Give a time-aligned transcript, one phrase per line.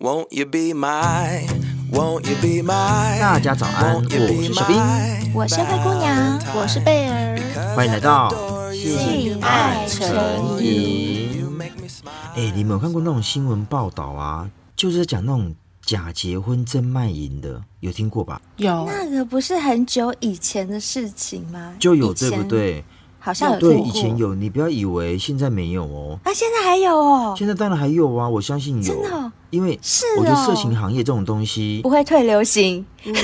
[0.00, 1.46] Won't you be my,
[1.92, 7.36] won't you be my, 大家早安，我是小兵，我是灰姑娘，我是贝儿，
[7.76, 8.30] 欢迎来到
[8.72, 11.46] 性爱成瘾。
[12.34, 14.50] 哎，你们有看过那种新闻报道啊？
[14.74, 15.54] 就是在讲那种
[15.84, 18.40] 假结婚真卖淫的，有听过吧？
[18.56, 21.74] 有，那个不是很久以前的事情吗？
[21.78, 22.82] 就有对不对？
[23.18, 26.18] 好像有对，以前有，你不要以为现在没有哦。
[26.24, 27.34] 啊，现在还有哦。
[27.36, 28.82] 现在当然还有啊，我相信有。
[28.82, 29.30] 真的哦？
[29.50, 33.14] 因为是我觉得色情行业这种东西不会退流行，嗯，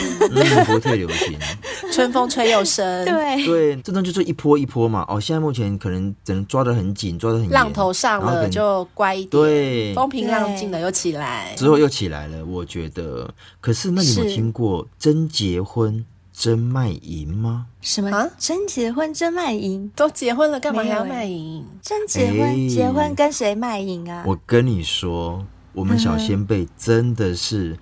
[0.65, 1.39] 不会退流行，
[1.93, 3.05] 春风吹又生。
[3.05, 5.05] 对对，这种就是一波一波嘛。
[5.09, 12.45] 哦，现在目前可能只能抓得很紧，抓得很严，浪头上了就乖一点，对，风平浪静的又起来，之后又起来了。
[12.45, 16.05] 我觉得，可是那你有听过真结婚？
[16.39, 17.65] 真卖淫吗？
[17.81, 18.29] 什么啊？
[18.37, 19.91] 真结婚真卖淫？
[19.97, 21.65] 都结婚了，干嘛还要卖淫？
[21.81, 24.23] 真结婚，欸、结婚跟谁卖淫啊？
[24.27, 25.43] 我跟你说，
[25.77, 27.77] 我们小先辈真的是，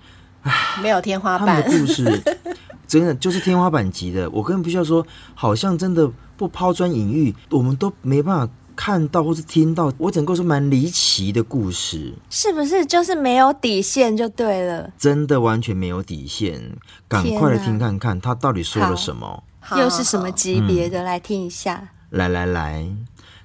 [0.83, 1.47] 没有天花板。
[1.47, 2.23] 他们的故事
[2.85, 4.29] 真的就是天花板级的。
[4.29, 8.53] 我根本不需要说，好像真的不抛砖引玉，我们都没办法。
[8.77, 12.85] 看到或是听到，我整个是蛮离奇的故事，是不是？
[12.85, 16.75] 就是没有底线就对了，真的完全没有底线。
[17.07, 19.41] 赶快来听看看他到底说了什么，
[19.77, 21.03] 又是什么级别的？
[21.03, 21.89] 来听一下。
[22.11, 22.85] 嗯、来来来，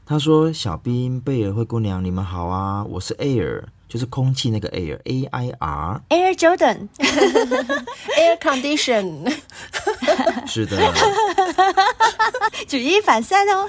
[0.04, 9.28] 他说：“小兵、贝尔、灰姑娘，你们好啊，我是 Air。”就是空气那个 air，A I R，Air Jordan，Air Condition，
[10.46, 10.94] 是的，
[12.68, 13.66] 举一反三哦，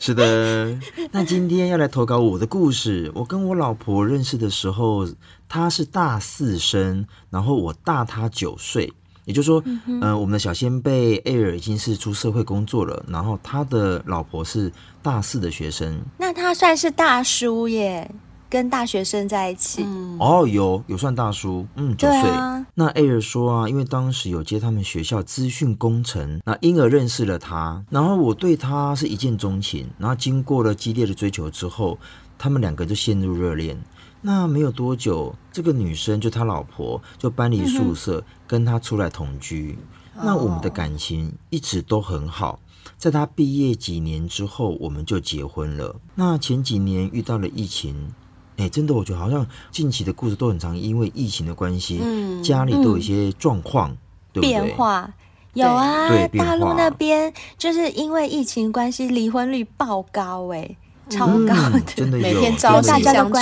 [0.00, 0.74] 是的。
[1.12, 3.12] 那今天要来投稿我的故事。
[3.14, 5.06] 我跟我老婆认识的时候，
[5.46, 8.90] 她是大四生，然后我大她九岁，
[9.26, 18.10] 也就是说，嗯、呃，我们的小仙贝 Air 已经是出社会工作了，然后他的老婆是大四的学生，那他算是大叔耶。
[18.48, 22.20] 跟大学生在一起，嗯、哦，有有算大叔，嗯，九岁。
[22.30, 27.84] 啊、那 Air 说啊，因为当时有接他们学校资讯工程，那因而认识了他。
[27.90, 31.98] 然后我对他是一见钟情，然后经过了激烈的追求之后，
[32.38, 33.76] 他们两个就陷入热恋。
[34.22, 39.76] 那没有多久，这个女生就他老婆就搬离宿舍，跟他出来同居。
[40.14, 42.60] 嗯、那我们的感情一直都很好。
[42.96, 45.96] 在他毕业几年之后，我们就结婚了。
[46.14, 48.12] 那前几年遇到了疫情。
[48.56, 53.98] 哎、欸，真的，我觉得好像近期的故事都很常，因为疫情的关系，嗯，家里都有一些状况，嗯、
[54.32, 54.50] 对不对？
[54.50, 55.12] 变化
[55.52, 60.76] 有啊，对，大陆那边就是因为疫情关系，离婚率爆高，哎，
[61.08, 63.38] 超高的，嗯、真的有，每天朝夕相处，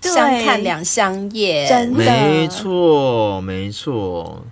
[0.00, 4.42] 相看两相厌，真的，没错，没错。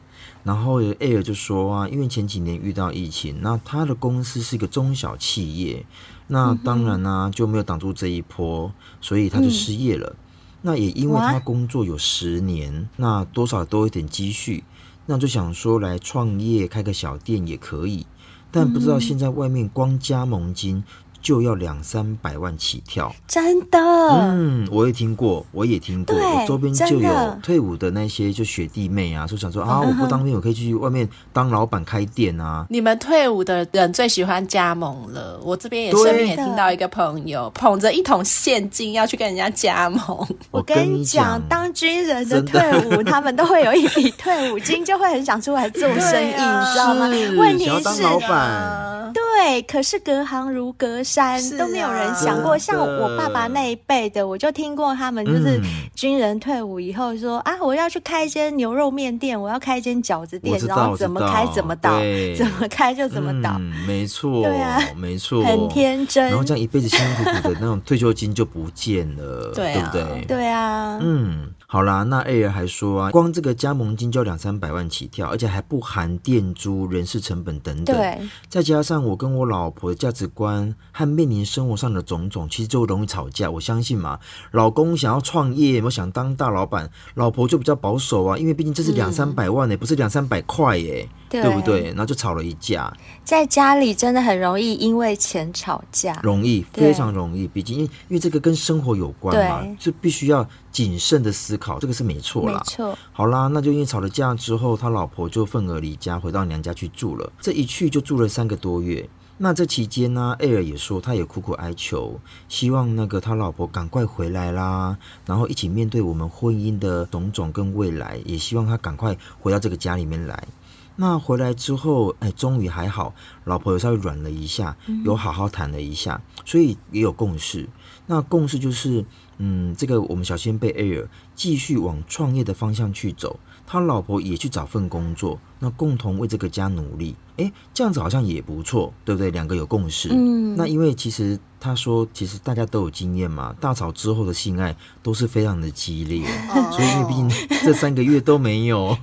[0.44, 5.84] 然后 Air 就说啊，因为前几年遇到疫情，那他的公司是一个中小企业。
[6.26, 10.08] 那当然呢、啊，就没有挡住这一波，所以他就失业了。
[10.08, 10.16] 嗯、
[10.62, 14.64] 那也因为他工作有十年，那多少多一点积蓄，
[15.06, 18.06] 那就想说来创业开个小店也可以，
[18.50, 20.82] 但不知道现在外面光加盟金。
[21.22, 23.78] 就要两三百万起跳，真的。
[23.78, 32.66] 嗯，我也听过，我也听过，我周边就有退伍的那些就学弟妹啊，就想说啊，我不当兵，我可以去外面当老板开店啊。
[32.68, 40.26] 你们退伍的人最喜欢加盟了，我这边也顺便也听到一个朋友捧着一桶现金要去跟人家加盟。
[40.50, 47.08] 我跟你讲，当军人的退伍，他们都会有一笔退伍金，就会很想出来做生意， 你知道吗？
[47.38, 49.12] 问题是，当老板。
[49.12, 52.56] 对，可是隔行如隔山，啊、都没有人想过。
[52.56, 55.60] 像我爸爸那一辈的，我就听过他们就是
[55.94, 61.98] 军人退伍以后说、嗯、啊，我要去开一间牛肉面店，我要开一间饺子店，然后怎么开怎么倒，
[62.36, 63.56] 怎么开就怎么倒。
[63.58, 66.28] 嗯、没错，对啊，没错，很天真。
[66.28, 70.24] 然后这样一辈子辛辛苦苦的那种退休金就不见了，对，啊、对不对？
[70.26, 71.52] 对啊，嗯。
[71.72, 77.96] 好啦，那 Air 还说啊，光这个加盟金就要两三百万起跳，而且还不含店租、人事成本等等。
[77.96, 83.50] 对，再加上我跟我老婆的价值观和面临生活上的种种，其实就容易吵架。
[83.50, 84.20] 我相信嘛，
[84.50, 91.08] 老公想要创业，有没有想当大老板，老婆就比较保守啊，因为毕竟这是两三百万呢，嗯、不是两三百块耶。
[91.30, 91.84] 对，对不对？
[91.86, 92.94] 然后就吵了一架，
[93.24, 97.48] 在家里真的很容易因为钱吵架，容易非常容易。
[97.48, 102.62] 毕竟因为这个跟生活有关嘛，就必须要谨慎的思考，这个是没错啦。
[102.66, 102.98] 没错。
[103.12, 107.30] 好啦，那就因为吵了架之后，他老婆就愤而离家，回到娘家去住了。
[107.40, 109.08] 这一去就住了三个多月。
[109.38, 114.96] 那这期间呢，Air 也说他也苦苦哀求，希望那个他老婆赶快回来啦，
[115.26, 120.46] 然后一起面对我们婚姻的种种跟未来，也希望他赶快回到这个家里面来。
[120.94, 123.14] 那回来之后，哎，终于还好，
[123.44, 127.68] 老婆有稍微软了一下，有好好谈了一下，所以也有共识。
[128.06, 129.04] 那共识就是，
[129.44, 137.14] 嗯，这个我们小鲜贝 Air 继续往创业的方向去走，他老婆也去找份工作，那共同为这个家努力。
[137.38, 139.30] 哎，这样子好像也不错，对不对？
[139.30, 140.10] 两个有共识。
[140.12, 147.30] 嗯，那因为其实他说，其实大家都有经验嘛，大吵之后的性爱都是非常的激烈，哦、所以因为毕竟
[147.64, 148.94] 这三个月都没有。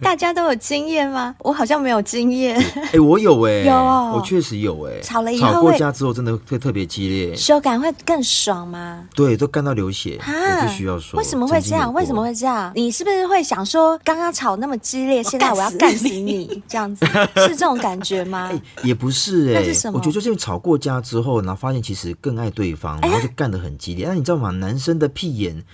[0.00, 1.34] 大家都有经验吗？
[1.40, 2.58] 我好像没有经验。
[2.92, 5.00] 哎，我有哎、欸， 有、哦，我确实有哎、欸。
[5.02, 9.04] 吵了以后，吵过架之后真的会特别激烈，手感会更爽吗？
[9.14, 10.16] 对，都干到流血。
[10.22, 10.32] 啊，
[10.62, 11.92] 我必须要说，为什么会这样？
[11.92, 12.72] 为什么会这样？
[12.74, 17.06] 你是不是会想说，刚刚吵那么激烈，现在我要干死 你，这样子
[17.36, 18.48] 是这种感觉吗？
[18.48, 24.06] 欸、 也不是哎、欸，我觉得就是因为吵过架之后，然后发现其实更爱对方，然后就干得很激烈。
[24.06, 24.50] 那、欸、你知道吗？
[24.50, 25.64] 男生的屁眼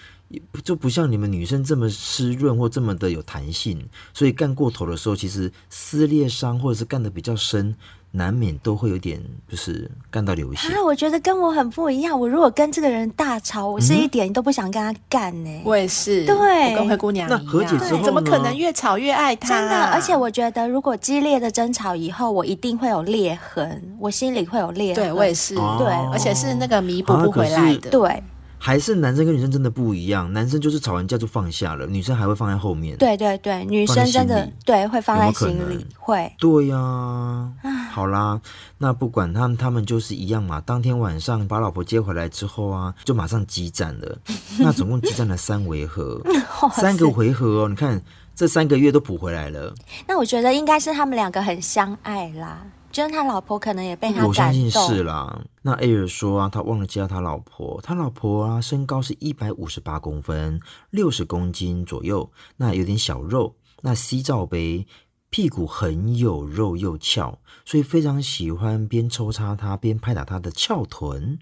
[0.63, 3.85] 就不像你们女生这么湿润或这么的有弹性，
[4.15, 7.75] 所以干过头的时候，其实撕裂伤或者是干的比较深。
[8.15, 9.19] 难免都会有点，
[9.49, 10.71] 就是干到流血。
[10.75, 12.21] 啊，我觉得跟我很不一样。
[12.21, 15.63] 我如果跟这个人大吵，我是一点都不想跟他干呢、欸。
[15.65, 17.43] 我也是，对，我跟灰姑娘一样。
[17.43, 18.03] 那和解之后？
[18.05, 19.49] 怎么可能越吵越爱他？
[19.49, 25.05] 真的，而且我觉得，如果激烈的争吵以后，我一定会有裂痕，我心里会有裂痕。
[25.05, 27.89] 对，我也是，哦、对，而且是那个弥补不回来的。
[27.89, 28.23] 啊、对。
[28.65, 32.97] 还是男生跟女生真的不一样，男生就是吵完架就放下了，女生还会放在后面。
[32.97, 36.33] 对对对，女生真的对会放在心里，会。
[36.39, 37.53] 对呀、啊，
[37.91, 38.41] 好啦，
[38.79, 40.61] 那不管他们，他们就是一样嘛。
[40.61, 44.17] 当天晚上把老婆接回来之后啊，就马上激战了。
[44.61, 46.23] 那总共激战了三回合，
[46.75, 47.69] 三个回合哦。
[47.69, 48.01] 你看
[48.37, 49.75] 这三个月都补回来了。
[50.07, 52.65] 那我觉得应该是他们两个很相爱啦。
[52.93, 54.29] 就是他老婆可能也被他感动。
[54.29, 55.43] 我相信是啦。
[55.63, 57.81] 那艾尔说啊，他忘了介绍他老婆。
[57.83, 60.61] 他老婆啊，身高是一百五十八公分，
[60.91, 64.87] 六十公斤左右，那有点小肉，那 C 罩杯，
[65.31, 71.39] 屁股很有肉又翘，所以非常喜欢边抽插他边拍打他的翘臀。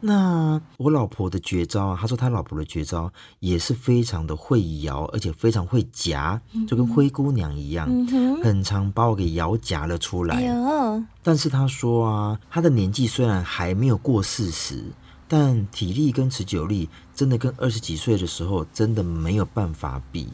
[0.00, 10.36] 那我老婆的绝招啊，他说他老婆的绝招也是非常的会摇，而且非常会夹，就跟灰姑娘一样，嗯、很常把我给摇夹了出来。
[10.36, 14.84] 哎、但是他说啊，他的年纪虽然还没有过四十，
[15.26, 20.28] 但体力跟持久力真的跟二十几岁的时候真的没有办法比。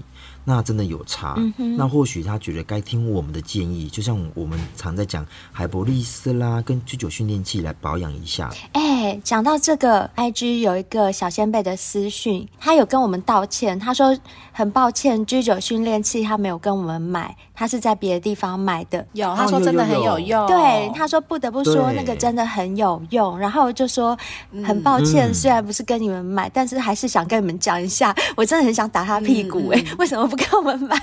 [0.45, 8.51] 那真的有差，嗯、那或许他觉得该听我们的建议，就像我们常在讲海博利斯啦，跟居酒训练器来保养一下。
[8.73, 14.17] 哎、欸，讲到这个，IG 有一个小先辈的私讯，他有跟我们道歉，他说
[14.53, 19.07] 很抱歉，居酒训练器他没有跟我们买，他是在别的地方买的。
[19.13, 20.47] 有，他说真的很有用。
[20.47, 24.19] 对，他说不得不说那个真的很有用，然后就说
[24.67, 30.25] 很抱歉，嗯、虽然不是跟你们买，但是还是想跟你们讲一下， 我真的很想打他屁股、欸，哎、嗯， 为什么？
[30.27, 30.97] 不跟我们买，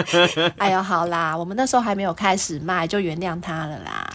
[0.58, 4.10] 哎呦，好啦，我们那时候还没有开始卖，就原谅他了啦。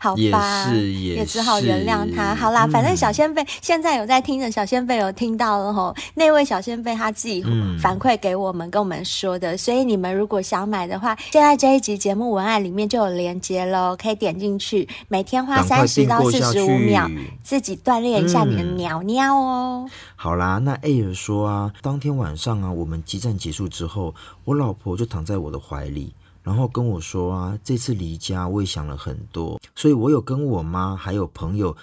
[0.00, 2.34] 好吧，也只好原谅他。
[2.34, 5.94] 好啦，反正小仙贝现在有在听着，小仙贝有听到了吼。
[6.14, 7.44] 那位小仙贝他自己
[7.80, 9.56] 反馈给我们，跟我们说的。
[9.56, 17.10] 所以你们如果想买的话，现在这一集节目文案里面就有连接喽，可以点进去，每天花三十到四十五秒，
[17.42, 19.88] 自己锻炼一下你的鸟鸟哦。
[20.16, 26.12] 好啦，那艾尔说啊，当天晚上啊，我们激战结束之后，我老婆就躺在我的怀里，
[26.48, 31.76] 然后跟我说啊，这次离家我也想了很多，所以我有跟我妈还有朋友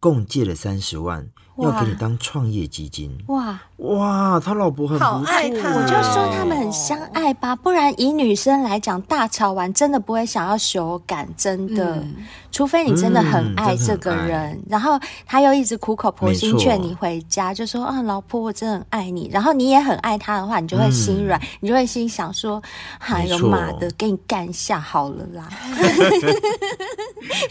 [0.00, 1.28] 共借了三十万。
[1.64, 3.16] 要给你当创业基金。
[3.28, 3.58] 哇。
[3.76, 12.16] 哇，他老婆很好爱他，我就说他们很相爱吧，不然以女生来讲，大吵完真的不会想要修改，真的，嗯、
[12.50, 22.62] 除非你真的很爱这个人，嗯、然后他又一直苦口婆心劝你回家，就说啊，老婆我真的很爱你，然后你也很爱他的话，你就会心软，嗯、你就会心想说，
[23.00, 25.46] 哎呦妈的，给你干一下好了啦，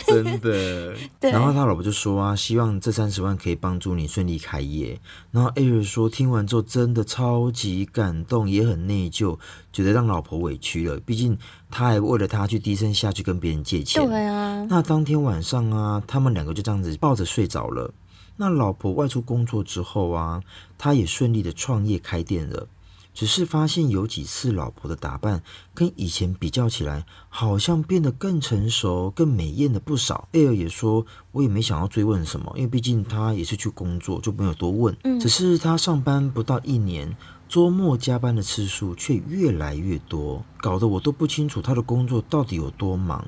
[0.08, 3.95] 真的， 对，然后他老婆就说啊，希望这三十万可以帮助。
[3.98, 5.00] 你顺利开业，
[5.32, 9.38] 然后艾瑞说听完之后真的超级感动，也很内疚，
[9.72, 11.00] 觉得让老婆委屈了。
[11.00, 11.38] 毕竟
[11.70, 14.06] 他还为了他去低声下去跟别人借钱。
[14.08, 14.66] 对啊。
[14.70, 17.94] 那当天晚上啊，他们两个就这样子抱着睡着了。
[18.38, 20.42] 那老婆外出工作之后啊，
[20.78, 22.68] 他也顺利的创业开店了。
[23.16, 25.42] 只是发现有几次老婆的打扮
[25.74, 30.28] 跟以前比较起来，好像变得更成熟、更美艳了不少。
[30.34, 34.96] 艾尔也说，我也没想要追问什么，因为毕竟他也是去工作，就没有多问。
[35.04, 37.16] 嗯，只是他上班不到一年，
[37.48, 43.26] 周末加班的次数却越来越多，搞得我都不清楚他的工作到底有多忙。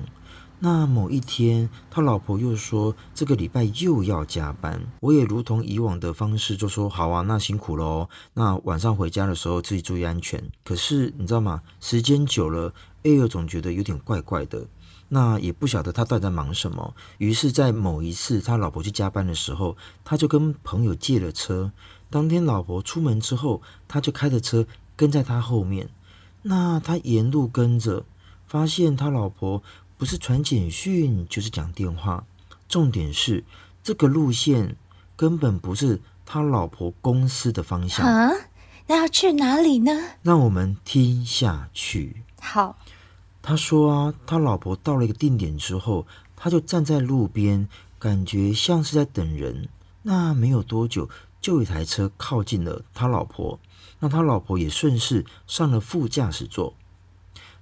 [0.60, 8.08] 那某一天，他老婆又说这个礼拜又要加班，我也如同以往的方式就说好啊，那辛苦喽。
[8.34, 10.42] 那晚上回家的时候自己注意安全。
[10.64, 11.62] 可是你知道吗？
[11.80, 12.74] 时间久了
[13.04, 14.66] ，Air 总觉得有点怪怪的。
[15.10, 16.92] 那也不晓得他到底在忙什么。
[17.18, 21.70] 于是，在某一次他老婆去加班的时候，他就跟朋友借了车。
[22.10, 25.88] 当天老婆出门之后，他就开着车跟在他后面。
[26.42, 28.04] 那他沿路跟着，
[28.48, 29.62] 发现他老婆。
[29.98, 32.24] 不是传简讯就是讲电话，
[32.68, 33.42] 重点是
[33.82, 34.76] 这个路线
[35.16, 38.30] 根本不是他老婆公司的方向啊！
[38.86, 39.90] 那要去哪里呢？
[40.22, 42.22] 让我们听下去。
[42.40, 42.78] 好，
[43.42, 49.68] 他说啊，他老婆到了一个定点之后，他就站在路边，感觉像是在等人。
[50.02, 53.58] 那没有多久，就有一台车靠近了他老婆，
[53.98, 56.74] 那他老婆也顺势上了副驾驶座。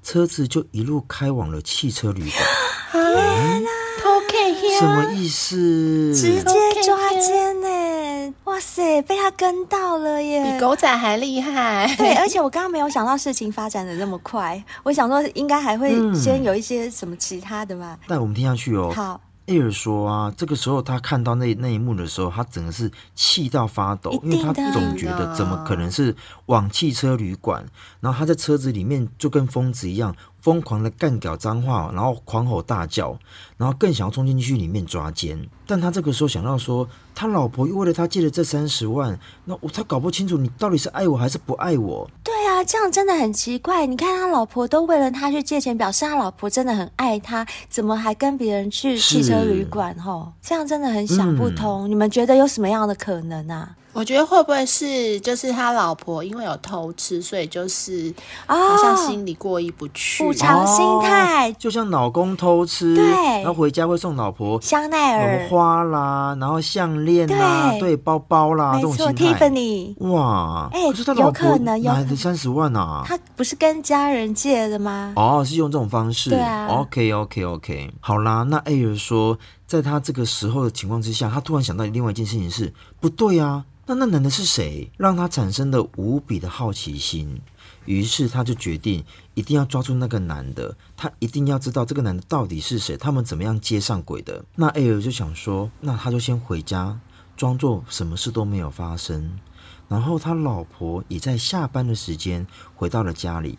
[0.06, 3.04] 车子就一路开往了汽车旅馆。
[3.04, 3.60] 啊，
[4.00, 4.78] 偷看？
[4.78, 6.14] 什么意思？
[6.14, 8.34] 直接抓奸呢？
[8.44, 10.44] 哇塞，被他跟到了耶！
[10.44, 11.92] 比狗仔还厉害。
[11.98, 17.98] 对，而且我刚刚没有想到事情发展的那么快，我想说应该还会先有一些什么其他的吧。
[18.06, 18.92] 那、嗯、我们听下去哦。
[18.94, 19.20] 好。
[19.46, 26.14] 艾尔说啊，这个时候他看到那那一幕的时候，他整个是气到发抖，因为他总觉得怎么可能是
[26.46, 27.64] 往汽车旅馆，
[28.00, 30.14] 然后他在车子里面就跟疯子一样。
[30.40, 33.18] 疯狂的干屌脏话，然后狂吼大叫，
[33.56, 35.48] 然后更想要冲进去里面抓奸。
[35.66, 42.08] 但他这个时候想到说，他老婆又为了他借了这三十万，那我他搞不清楚你到底是爱我还是不爱我。
[42.22, 43.84] 对啊，这样真的很奇怪。
[43.84, 49.96] 你看他老婆都为了他去借钱，表示他老婆真的很爱他，怎么还跟别人去汽车旅馆？
[49.98, 51.88] 吼，这样真的很想不通。
[51.88, 51.90] 嗯。
[51.90, 53.70] 你们觉得有什么样的可能啊？
[53.92, 58.12] 我觉得会不会是，就是他老婆因为有偷吃，所以就是
[58.46, 63.04] 好像心里过意不去，补偿心态，就像老公偷吃，对，
[63.42, 69.14] 然后回家会送老婆香奈儿花啦，然后项链啦，对，包包啦，这种心态。
[69.14, 73.02] Tiffany，哇，哎、欸，有可能有哪来的三十万啊？
[73.06, 75.14] 他不是跟家人借的吗？
[75.16, 76.66] 哦，是用这种方式，对啊。
[76.66, 83.64] OK，OK，OK，好啦，那艾尔说，在他这个时候的情况之下，他突然想到另外一件事情是不对啊。
[83.88, 84.90] 那那男的是谁？
[84.96, 87.40] 让他产生了无比的好奇心，
[87.86, 89.02] 于是他就决定
[89.34, 94.44] 一定要抓住那个男的，他一定要知道这个男的到底是谁，他们怎么样接上轨的。
[94.54, 97.00] 那艾尔就想说，那他就先回家，
[97.36, 99.38] 装作什么事都没有发生。
[99.88, 103.58] 然后他老婆也在下班的时间回到了家里。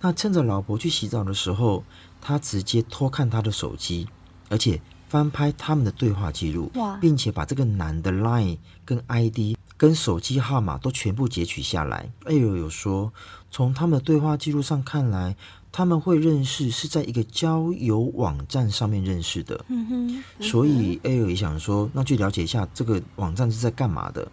[0.00, 1.84] 那趁着老婆去洗澡的时候，
[2.20, 4.06] 他直接偷看他的手机，
[4.48, 9.56] 而且翻拍他们的对话记录，并且把这个男的 Line 跟 ID。
[9.76, 12.08] 跟手机号码都全部截取下来。
[12.26, 13.12] 艾尔有说，
[13.54, 15.36] 从他们的对话记录上看来，
[15.70, 19.64] 他们会认识是在一个交友网站上面认识的。
[19.68, 20.24] 嗯哼。
[20.42, 24.26] 所以艾尔也想说，那去了解一下这个网站是在干嘛的。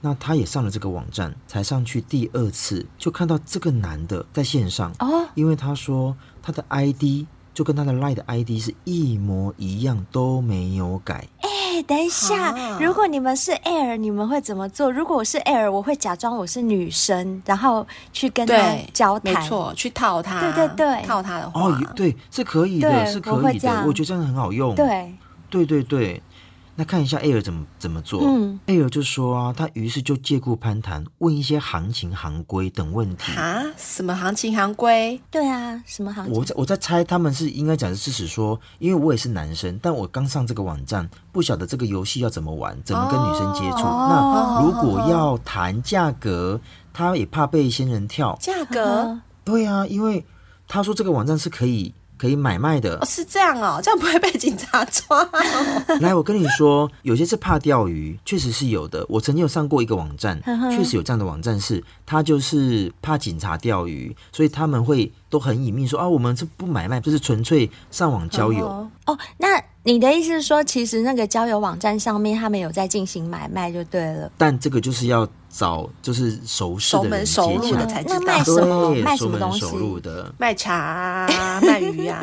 [0.00, 4.94] 那他也上了这个网站，才上去第二次，就看到这个男的在线上。
[5.00, 5.28] 哦。
[5.34, 7.26] 因为他说他的 ID
[7.60, 11.26] 就跟他的 Line 的 ID 是一模一样，都没有改。
[11.42, 14.90] 哎等一下，如果你们是 Air，你们会怎么做？
[14.90, 18.54] 如果我是 Air，我会假装我是女生，然后去跟他
[18.94, 25.12] 交谈，没错，去套他，对对对，套他的话，哦，对，是可以的，是可以的，我，我觉得这样很好用，对，
[25.50, 26.22] 对对对。
[26.76, 28.22] 那看一下 Air 怎么怎么做。
[28.24, 33.62] 嗯，Air 就说啊，他于是就借故攀谈，问一些行情行规等问题啊。
[33.76, 35.20] 什么行情行规？
[35.30, 36.34] 对啊，什么行情？
[36.34, 43.86] 我在我在猜他们是应该讲的是指说，因为我也是男生，但我刚上这个网站，不晓得这个游戏要怎么玩，怎么跟女生接触。
[43.86, 46.58] 哦、那如果要谈价格，
[46.92, 48.38] 他也怕被仙人跳。
[48.40, 49.20] 价格？
[49.44, 50.24] 对啊，因为
[50.66, 51.92] 他说这个网站是可以。
[52.20, 52.98] 可以买卖的。
[52.98, 55.96] 哦，是这样哦，这样不会被警察抓哦。
[56.02, 59.06] 来，我跟你说，有些是怕钓鱼，确实是有的。
[59.08, 60.38] 我曾经有上过一个网站，
[60.70, 68.66] 确实有这样的网站是，是他就是怕警察钓鱼，所以他们会都很隐秘说啊，我们这不买卖，就是纯粹上网交友。
[69.06, 69.48] 哦，那。
[69.82, 74.30] 你的意思是说，其实那个交友网站上面他们有在进行买卖就对了。
[74.36, 78.18] 但这个就是要找就是熟识的人接起来才知道。
[78.18, 78.94] 那卖什么？
[78.96, 79.64] 卖什么东西？
[80.36, 82.20] 卖茶啊，卖鱼啊。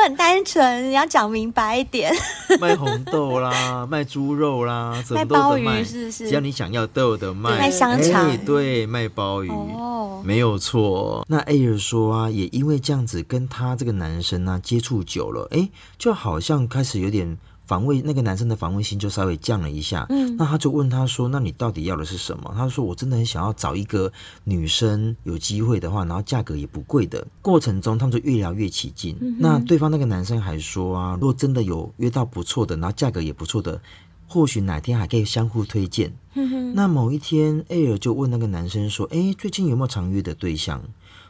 [0.00, 2.10] 我很单纯，你要讲明白一点。
[2.58, 6.28] 卖红豆啦， 卖猪肉啦，什么都卖鲍鱼是不是？
[6.28, 7.58] 只要你想要都有的卖。
[7.58, 11.22] 卖香肠，欸，对，卖鲍鱼，哦，没有错。
[11.28, 17.36] 那艾尔说啊，也因为这样子跟他这个男生呢，啊，接触久了，哎，就好像开始有点
[17.70, 20.04] 防卫那个男生的防卫心就稍微降了一下。
[20.08, 24.12] 嗯，那他就问他说：“那你到底要的是什么？”他说：“我真的很想要找一个
[24.42, 29.16] 女生，有机会的话，然后价格也不贵的。”过程中他们就越聊越起劲。
[29.20, 33.80] 嗯、那对方那个男生还说：“啊，如果真的有约到不错的，然后价格也不错的，
[34.26, 36.12] 或许哪天还可以相互推荐。
[36.34, 40.82] 嗯”那某一天，艾尔就问那个男生说：“哎，最近有没有常约的对象？”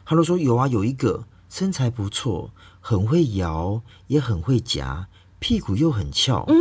[0.03, 2.49] 他都说：“有啊，有一个身材不错。”
[2.83, 5.07] 很会摇，也很会夹，
[5.41, 6.45] 屁股又很翘。
[6.47, 6.55] 嗯，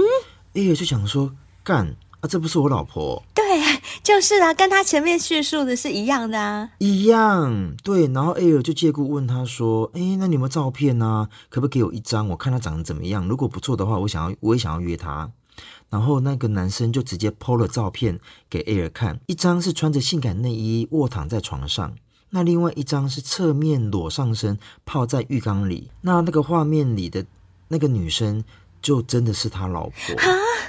[0.55, 1.31] 艾尔就想说，
[1.63, 3.23] 干啊，这不是我老婆？
[3.35, 3.45] 对，
[4.03, 7.77] 就是啊，跟他前面叙述的是一样的啊，一样。
[7.85, 11.29] 对，然后艾尔就借故问他说，哎，那你有没有照片呢、啊？
[11.51, 12.27] 可不可以给我一张？
[12.31, 13.29] 我看他长得怎么样？
[13.29, 15.31] 如果不错的话，我想要，我也想要约他。
[15.91, 18.19] 然后那个男生就直接 po 了照片
[18.49, 21.93] 给艾尔看，一张是穿着性感内衣卧躺在床上。
[22.31, 27.27] 那另外一张是侧面裸上身泡在浴缸里，那那个画面里的
[27.67, 28.45] 那个女生
[28.83, 30.27] 就真的是他老婆啊！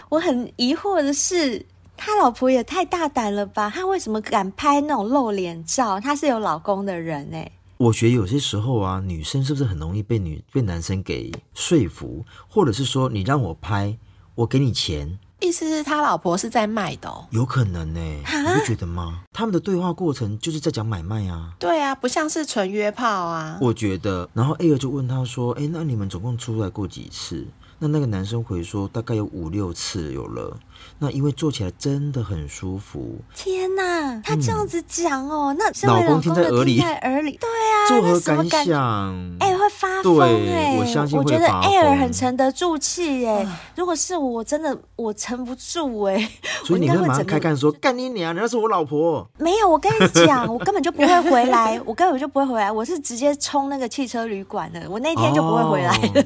[0.09, 1.65] 我很疑惑的是，
[1.95, 3.71] 他老婆也太大胆了吧？
[3.73, 5.99] 他为什么敢拍那种露脸照？
[5.99, 7.51] 他是有老公的人哎。
[7.77, 13.97] 我觉得有些时候啊，女生是不是很容易被女被男生给说服，或者是说你让我拍，
[14.35, 15.17] 我给你钱。
[15.39, 17.09] 意思是他老婆是在卖的。
[17.09, 17.99] 哦，有可能呢？
[17.99, 19.23] 你不觉得吗？
[19.33, 21.53] 他们的对话过程就是在讲买卖啊。
[21.57, 23.57] 对啊，不像是纯约炮啊。
[23.59, 27.47] 我觉得，然后 A 尔就问他说：“哎，那你们总共出来过几次？”
[27.83, 30.55] 那那个男生回说：“大概有五六次有了。”
[30.99, 33.17] 那因为做起来真的很舒服。
[33.35, 39.37] 天哪，他这样子讲哦，嗯、那老公听在耳里，在耳里，对啊，作何感想？
[39.39, 41.17] 哎，会发疯哎，我相信。
[41.17, 43.45] 我觉得艾尔很沉得住气哎，
[43.75, 46.29] 如果是我，真的我沉不住哎。
[46.63, 49.27] 所以你会马上开干说干你娘，人家是我老婆。
[49.37, 56.23] 没有，我跟你讲，我根本就不会回来， 我根本就不会回来，我是直接冲那个汽车旅馆的，我那天就不会回来了。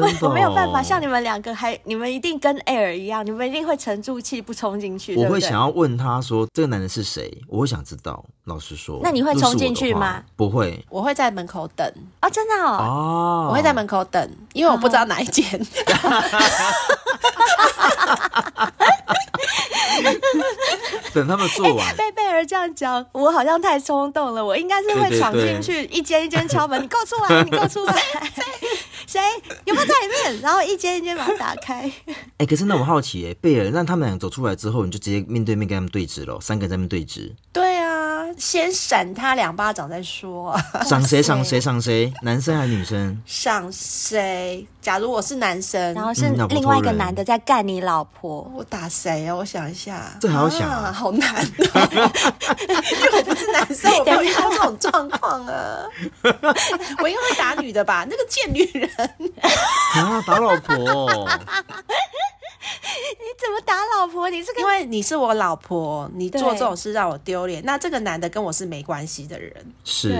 [0.00, 4.16] 我 我没有办法像你们两个，还你们一定跟艾尔一样，你们一定会沉住。
[4.26, 8.24] 气不冲进去，我会想要问他说：“这个男人是谁？”我会想知道。
[8.46, 10.20] 老实说，那你会冲进去吗？
[10.34, 11.86] 不会，我会在门口等。
[12.20, 12.78] 哦，真的哦。
[12.80, 15.44] 哦，我会在门口等，因为我不知道哪一间。
[21.14, 21.96] 等他们做完。
[21.96, 24.44] 贝贝尔这样讲，我好像太冲动了。
[24.44, 26.80] 我应该是会闯进去，一间一间敲门。
[26.82, 27.42] 你给我出来！
[27.44, 27.94] 你给我出来！
[29.06, 29.20] 谁
[29.64, 30.40] 有没有在里面？
[30.40, 31.90] 然后一间一间把它打开。
[32.38, 37.32] 哎，可是那我好奇，哎，贝尔让他们俩走出来之后，你就直接面对面跟他们对峙了，三个人在那边对峙。
[37.52, 37.85] 对啊，
[38.36, 40.58] 先闪他两巴掌再说。
[40.84, 41.22] 赏谁？
[41.22, 41.60] 赏谁？
[41.60, 42.12] 赏谁？
[42.22, 43.22] 男生还是女生？
[43.26, 44.66] 赏谁？
[44.80, 49.34] 假如我是男生，然后是另外一个男的在干你老婆，我打谁啊？
[49.34, 51.90] 我想一下，这还要想啊，好难哦。
[52.92, 55.78] 因为我不是男生，我没有遇到这种状况啊。
[57.02, 58.06] 我应该会打女的吧？
[58.08, 58.90] 那个贱女人。
[59.94, 60.22] 啊！
[60.26, 61.28] 打老婆？
[63.18, 64.28] 你怎么打老婆？
[64.30, 67.62] 你是因为你是我老婆，你做这种事让我丢脸。
[67.64, 69.52] 那这个男的跟我是没关系的人。
[69.84, 70.14] 是，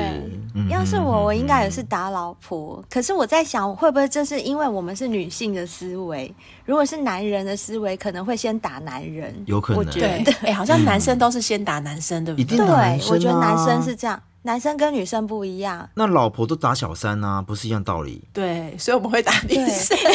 [0.71, 2.83] 要是我，我应该也是打老婆。
[2.89, 6.33] 可是我在想，会不会这是因为我们是女性的思维？
[6.65, 9.35] 如果是男人的思维，可能会先打男人。
[9.47, 12.57] 有可能，我觉得，哎，好像男生都是先打男生，对不对？
[12.59, 14.21] 对，我觉得男生是这样。
[14.47, 18.23] 男生跟女生不一样，那老婆都打小三啊，不是一样道理？
[18.33, 19.99] 对，所以我们会打女生。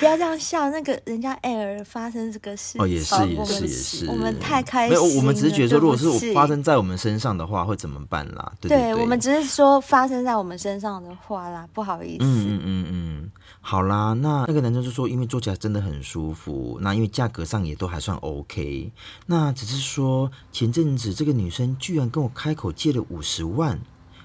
[0.00, 5.02] 不要这样笑，那个人家 Air 发生这个事哦，也是也是也是，我们太开心了。
[5.02, 8.50] 没有，我们只是觉得说，如果是我发生在我们身上的话，会怎么办啦？
[8.60, 12.24] 对对对，我们只是说发生在我们身上的话啦，不好意思。
[12.24, 13.30] 嗯嗯嗯嗯，
[13.60, 18.92] 好啦，那那个男生就说，因为做起来真的很舒服，那因为价格上也都还算 OK，
[19.26, 23.80] 那只是说前阵子这个女生居然跟我开口借了五十万，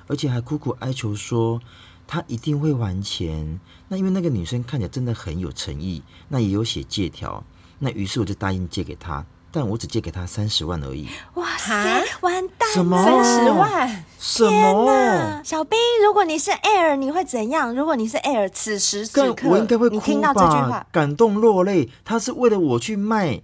[0.07, 1.61] 而且还苦苦哀求说。
[2.07, 3.59] 他一定会还钱。
[3.87, 7.43] 那因为那个女生看起来真的很有诚意，那也有写借条。
[7.79, 11.07] 那于是我就答应借给他，但我只借给他三十万而已。
[11.35, 12.69] 哇塞，完蛋！
[12.73, 13.01] 什么？
[13.01, 14.05] 三十万？
[14.19, 15.41] 什么？
[15.45, 17.73] 小兵，如果你是 Air，，你会怎样？
[17.73, 20.01] 如果你是 Air，，此时此刻我应该会哭吧？
[20.05, 21.89] 你听到这句话，感动落泪。
[22.03, 23.41] 他是为了我去卖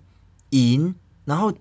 [0.49, 1.53] 银，然后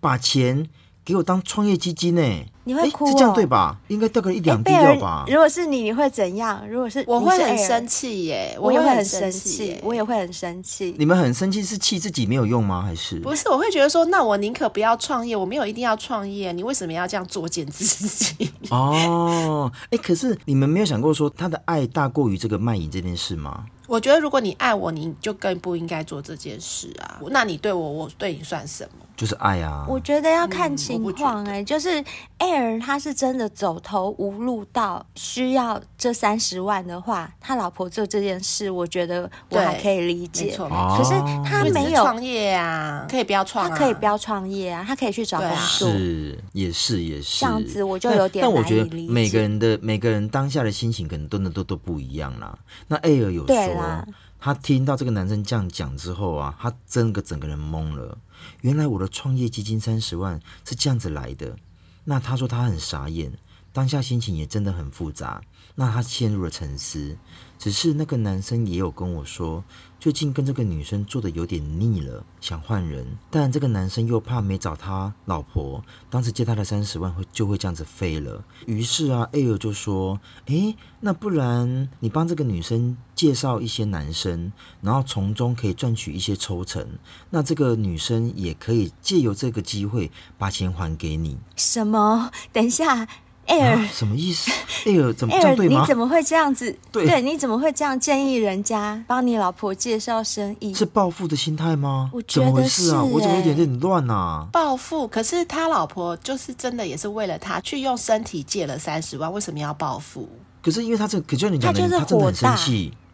[0.00, 0.70] 把钱。
[1.08, 2.20] 给我当创业基金呢？
[2.64, 3.08] 你会哭、哦？
[3.08, 3.74] 是这样对吧？
[3.88, 5.24] 应该掉个一两滴掉吧？
[5.26, 6.62] 如果是你，你会怎样？
[6.68, 8.54] 如果是，我会很生气耶！
[8.60, 10.94] 我也会很生气，我也会很生气。
[10.98, 12.82] 你们很生气是气自己没有用吗？
[12.82, 13.48] 还是不是？
[13.48, 18.50] 我会觉得说，那我宁可不要创业，我没有一定要创业，你为什么要这样作践自己？
[18.68, 23.64] 哦，哎，可是你们没有想过说他的爱大过于这个卖淫这件事吗？
[23.86, 27.18] 我觉得如果你爱我，你就更不应该做这件事啊。
[27.30, 29.06] 那你对我，我对你算什么？
[29.18, 29.84] 就是爱啊！
[29.88, 32.02] 我觉得要看情况哎、欸，嗯、就是
[32.38, 40.44] Air 他是真的走投无路到需要这三十万的话，他老婆做这件事，我觉得我还可以理解。
[40.44, 41.10] 没错，可是
[41.44, 45.88] 他没有创业啊，可以不要创、啊，他可以不要创业啊，他可以去找工作。
[45.88, 47.40] 是，也是，也是。
[47.40, 48.70] 这样子我就有点难以理解。
[48.70, 52.56] 但我觉得每个人的每个人当下的心情可能都能都都不一样啦。
[52.86, 54.04] 那 Air 有说，
[54.38, 58.18] 他听到这个男生这样讲之后啊，他真的整个人懵了。
[58.60, 61.56] 原来我的创业基金三十万是这样子来的，
[62.04, 63.32] 那他说他很傻眼，
[63.72, 65.42] 当下心情也真的很复杂，
[65.74, 67.16] 那他陷入了沉思。
[67.58, 69.64] 只是那个男生也有跟我说，
[70.00, 73.04] 最近跟这个女生做的有点腻了，想换人。
[73.30, 78.44] 但这个男生又怕没找他老婆，当时借他的三十万会就会这样子飞了。
[78.66, 86.86] 于是啊，Air 就说：“诶，那不然你帮这个女生介绍一些男生，然后从中可以赚取一些抽成，
[87.30, 92.30] 那这个女生也可以借由这个机会把钱还给你。”什么？
[92.52, 93.08] 等一下。
[93.48, 94.50] Air、啊、什么意思
[94.84, 95.80] ？Air 怎么这样对吗？
[95.80, 96.76] 你怎么会这样子？
[96.92, 100.74] 对，对，你怎么会这样建议人家帮你老婆介绍生意？
[100.74, 102.10] 是报复的心态吗？
[102.12, 104.46] 我觉得是、欸、啊，我怎么有点点乱啊？
[104.52, 105.08] 报复？
[105.08, 110.28] 可是他老婆就是真的也是为了他去用身体借了三十万，为什么要报复？
[110.60, 112.56] 可是因为他这，可就你讲的，他就是火大，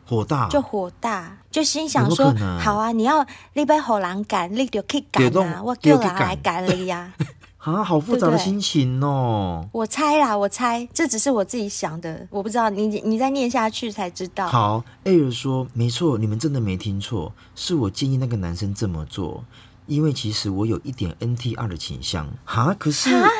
[0.07, 7.13] 火大，就火大，就心想说：好啊，你要你被火狼赶，你就去赶啊，我叫人来赶你呀。
[7.19, 7.25] 啊，
[7.83, 9.67] 好复杂的心情哦！
[9.73, 14.47] 我猜啦，我猜这只是我自己想的，我不知道你你再念下去才知道。
[14.47, 19.43] 好，Air 说没错，你们真的没听错，是我建议那个男生这么做，
[19.87, 22.29] 因为其实我有一点 NTR 的倾向。
[22.45, 23.31] 哈，可是哈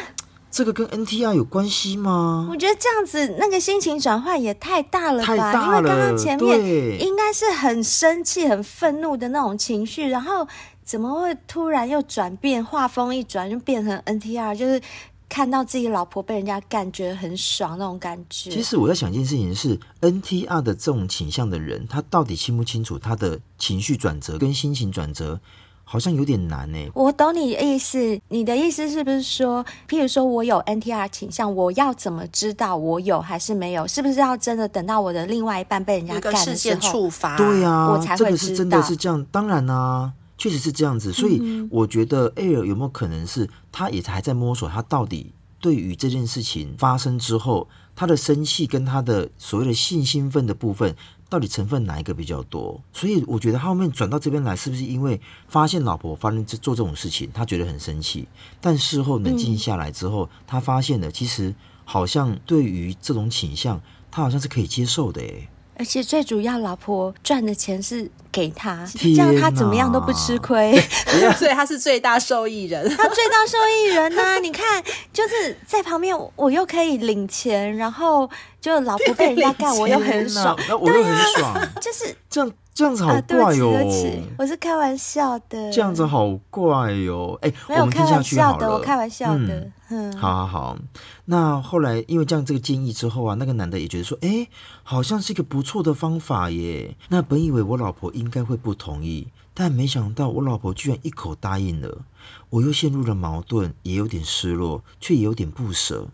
[0.51, 2.49] 这个跟 NTR 有关系吗？
[2.51, 5.27] 我觉得这样子那个心情转换也太大了吧？
[5.27, 10.49] 太大了，因为刚刚前面应该是很生气、很愤怒的那种情绪，然后。
[10.85, 12.65] 怎么会突然又转变？
[12.65, 14.81] 画风一转就变成 NTR，就是
[15.29, 18.51] 看到自己老婆被人家干，觉得很爽那种感觉。
[18.51, 25.41] 其实我在想一件事情是，NTR 的这种倾向的人，他到底清不清楚他的情绪转折跟心情转折，
[25.83, 26.79] 好像有点难呢。
[26.95, 33.87] 我懂你的意思，你的意思是不是说，譬如说我有 NTR 倾向，我要怎么知道我有还是没有？
[33.89, 38.27] 是不是要真的等到我的另外一半被人家干的时候，事件触发，对呀、啊，我才会知道。
[38.27, 40.13] 这个是真的是这样，当然啊。
[40.45, 50.95] 确实是这样子，所以我觉得 Air 有没有可能是他也还在摸索，他到底对于这件事情发生之后，他的生气跟他的所谓的性兴奋的部分，
[51.31, 52.79] 到底成分哪一个比较多？
[52.93, 58.29] 所以我觉得他后面转到这边来，是不是因为发现老婆发生这做这种事情，他觉得很生气，
[58.61, 61.55] 但事后冷静下来之后，他发现了其实
[61.87, 63.81] 好像对于这种倾向，
[64.11, 65.49] 他好像是可以接受的诶。
[65.77, 70.79] 而且最主要，老婆赚的钱是给他，这样他怎么样都不吃亏，
[71.37, 72.89] 所以他是最大受益人。
[72.97, 74.39] 他最大受益人呢、啊？
[74.43, 74.83] 你看，
[75.13, 78.29] 就是在旁边，我又可以领钱，然后
[78.61, 82.53] 就老婆被人家干，我又很爽，那我又很爽，就是这样。
[82.75, 84.23] 这样子好怪哟、哦！
[84.37, 85.71] 我是开玩笑的。
[85.71, 87.39] 这样子好怪哟、哦！
[87.43, 88.81] 哎，没有我们听下去好了。
[88.81, 89.55] 开玩笑的，我开玩笑的。
[89.55, 89.73] 嗯，
[90.17, 90.79] 好好好。
[91.25, 94.49] 那后来因为这样这个建议之后啊，那个男的也觉得说，哎，
[94.83, 96.97] 好像是一个不错的方法耶。
[97.09, 102.05] 那本以为我老婆应该会不同意，但没想到我老婆居然一口答应了。
[102.51, 106.09] 我又陷入了矛盾，也有点失落，却也有点不舍，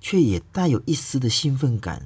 [0.00, 2.04] 却也带有一丝的兴奋感。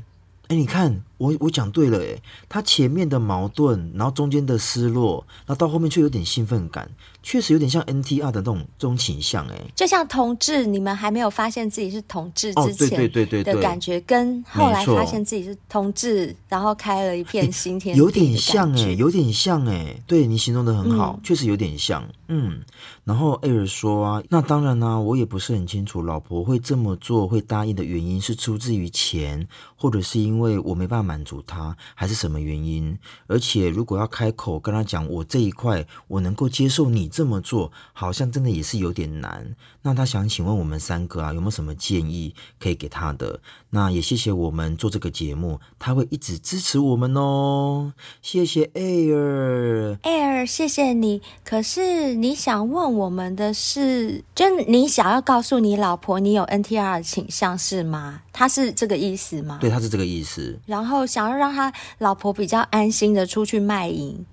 [0.49, 1.03] 哎，你看。
[1.19, 6.89] 我我讲对了诶，他前面的矛盾，然后中间的失落，然后到后面却有点兴奋感，
[7.23, 13.11] 确实有点像 NTR 的那种这种倾向诶，就像同志，你们还没有发现自己是同志之前
[13.43, 22.63] 的感觉，跟后来发现自己是同志，然后开了一片新天地，有点像诶，有点像诶，对，你形容的很好，确实有点像，嗯。
[23.05, 31.08] 然后艾尔说啊，那当然呢，我也不是很清楚，老婆会这么做会答应的原因是出自于钱，或者是因为我没办法。
[31.09, 32.99] 满足他还是什么原因？
[33.27, 39.57] 而且如果要开口跟他讲，我这一块我能够接受你这么做，好像真的也是有点难。
[39.81, 43.41] 那他想请问我们三个啊，有没有什么建议可以给他的？
[43.71, 47.95] 那也谢谢我们做这个节目，他会一直支持我们哦。
[48.21, 51.23] 谢谢 Air，Air，谢谢你。
[51.43, 58.23] 可是你想问我们的是，就你想要告诉你老婆你有 NTR 倾向是吗？
[58.39, 59.59] 他是这个意思吗？
[59.61, 60.57] 对，他是这个意思。
[60.65, 64.25] 然后想要让他老婆比较安心的出去卖淫。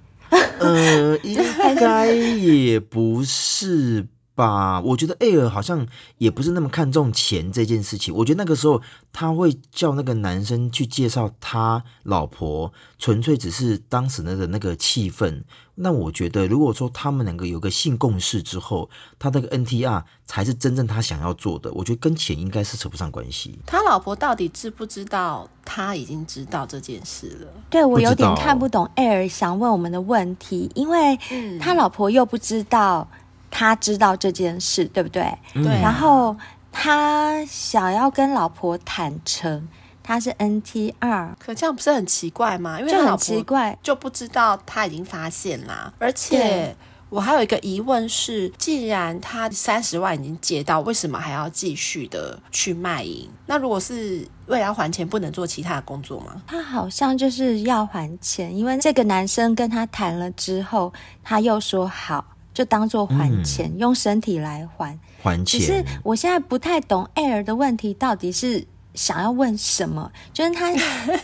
[0.59, 1.35] 呃，应
[1.75, 4.05] 该也不是
[4.35, 4.79] 吧？
[4.81, 8.13] 我觉得 Air 好像也不是那么看重钱这件事情。
[8.13, 15.43] 我觉得那个时候他会叫那个男生去介绍他老婆，纯粹只是当时的那个气氛。
[15.77, 21.69] 那我觉得，如果说他们两个有个性共识之后，他那个 NTR 才是真正他想要做的。
[21.73, 23.59] 我觉得跟钱应该是扯不上关系。
[23.65, 27.47] 他老婆到底知不知道他已经知道这件事了？
[27.69, 31.17] 对，我有点看不懂 Air 想问我们的问题，因为
[31.59, 33.05] 他老婆又不知道
[33.57, 35.23] 他知道这件事，对不对？
[35.53, 35.63] 对。
[35.81, 36.35] 然后
[36.73, 39.65] 他想要跟老婆坦诚。
[40.07, 42.79] 他是 NTR，可这样不是很奇怪吗？
[42.79, 45.91] 因为就很奇怪，就不知道他已经发现啦。
[45.97, 46.75] 而且
[47.09, 53.27] 我还有一个疑问是：既然他三十万已经借到，为什么还要继续的去卖淫？
[53.47, 56.39] 那如果是为了要还钱，不能做其他的工作吗？
[56.45, 62.23] 他好像就是要还钱，因为这个男生跟他谈了之后，他又说好，
[62.55, 65.45] 就当做还钱，嗯、用身体来还还钱。
[65.45, 68.65] 只是我现在不太懂 Air 的问题到底是。
[68.95, 70.09] 想要问什么？
[70.31, 70.73] 就是他，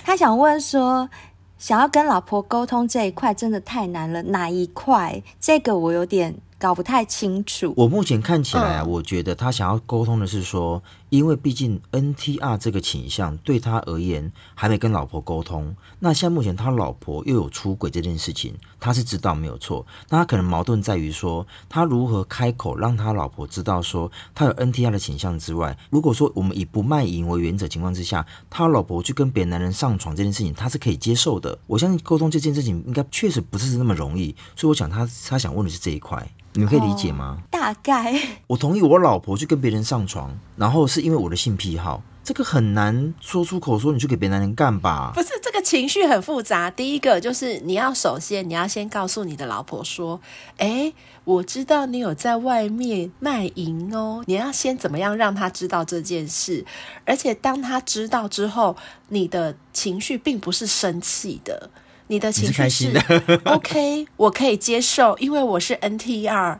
[0.04, 1.10] 他想问说，
[1.58, 4.22] 想要跟老婆沟通这一块真的太难了。
[4.24, 5.24] 哪一块？
[5.40, 7.74] 这个我有点搞不太清楚。
[7.78, 10.84] 我目前看起来啊，我觉得他想要沟通的是说。
[11.12, 19.86] 因为毕竟 NTR 这个倾向对他而言还没跟老婆沟通，那现在目前他老婆又有出轨这件事情，他是知道没有错。
[20.08, 31.60] 那他可能矛盾在于说，他如何开口让他老婆知道说他有 NTR 的倾向之外，如果说我们以不卖淫为原则情况之下，他老婆去跟别的男人上床这件事情，他是可以接受的。
[31.68, 37.38] 我相信沟通这件事情应该确实不是那么容易，所以我想他他想问的是这一块，你们可以理解吗？
[37.42, 41.01] 哦，大概我同意我老婆去跟别人上床，然后是。
[41.02, 45.12] 因为我的性癖好，这个很难说出口，说你去给别男人干吧？
[45.14, 46.70] 不是，这个情绪很复杂。
[46.70, 50.22] 第一个就是你要首先你要先告诉你的老婆说
[50.58, 56.66] ：“哎，我知道你有在外面卖淫哦。”你要先怎么样让他知道这件事？
[57.06, 58.78] 而且当他知道之后，
[59.10, 61.70] 你的情绪并不是生气的，
[62.08, 66.60] 你的情绪是，是 OK，我可以接受，因为我是 NTR。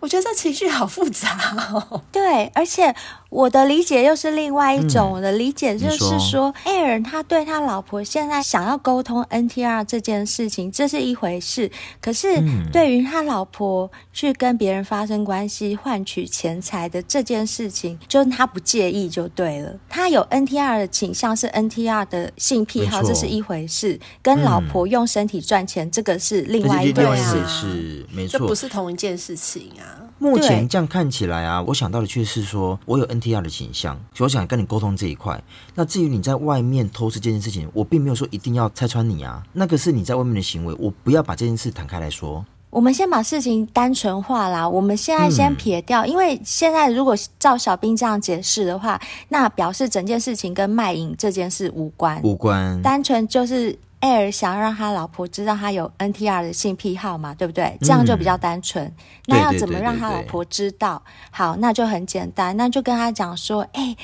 [0.00, 2.02] 我觉得这情绪好复杂哦。
[2.10, 2.94] 对，而且。
[3.30, 11.70] 我的理解又是另外一种，嗯、我的理解就是说，说，Air 他对他老婆现在想要沟通 NTR 这件事情，这是一回事。
[12.00, 19.72] 可是对于他老婆去跟别人发生关系换取钱财的这件事情，就是他不介意就对了。
[19.88, 24.00] 他有 NTR 的倾向，是 NTR 的性癖好，这是一回事。
[24.20, 30.10] 跟老婆用身体赚钱，嗯、这个是另外一回事，是没错，这不是同一件事情啊。
[30.18, 33.19] 目前这样看起来啊，我想到的却是说，我有 N。
[33.20, 35.42] NTR 的倾向，所以我想跟你沟通这一块。
[35.74, 42.44] 那至于你在外面偷吃这件事情，我并没有说一定要拆穿你啊，那个是你在外面的行为，我不要把这件事摊开来说。
[42.70, 53.78] 我们先把事情单纯化啦，我们现在先撇掉，嗯、因为现在如果照小兵这样解释的话，那表示整件事情跟卖淫这件事无关，无关，单纯就是。
[54.00, 57.76] Air 想要让他老婆知道他有 NTR 的性癖好嘛，对不对？
[57.80, 58.84] 这样就比较单纯。
[58.84, 58.94] 嗯、
[59.26, 61.02] 那要怎么让他老婆知道？
[61.30, 63.96] 好，那就很简单，那就跟他讲说，哎、欸。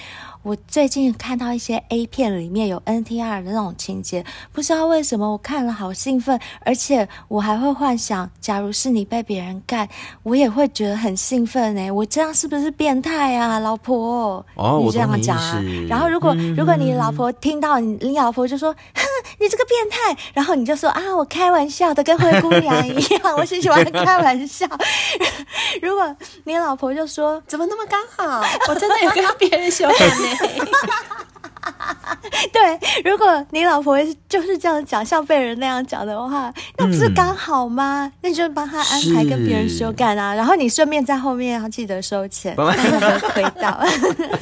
[0.46, 9.88] 我最近看到一些 A 片里面有 NTR 的那种情节，不知道为什么我看了好兴奋，而且我还会幻想，假如是你被别人干，
[10.22, 14.46] 我也会觉得很兴奋哎，我这样是不是变态啊，老婆？
[14.54, 15.60] 哦，你这样讲啊。
[15.88, 19.02] 然后如果、嗯、如果你老婆听到你，你老婆就说，哼，
[19.40, 24.64] 你这个变态，然后你就说啊，我开玩笑的，跟灰姑娘一样，我是喜欢开玩笑。
[25.82, 30.35] 如果你老婆就说，怎么那么刚好，我真的有跟别人修改呢。
[32.52, 33.96] 对，如果你老婆
[34.28, 38.06] 就是这样讲，像被人那样讲的话，那不是刚好吗？
[38.06, 43.82] 嗯、那你就帮他安排跟别人休干啊，然后你顺便在后面要记得收钱，不然会亏到。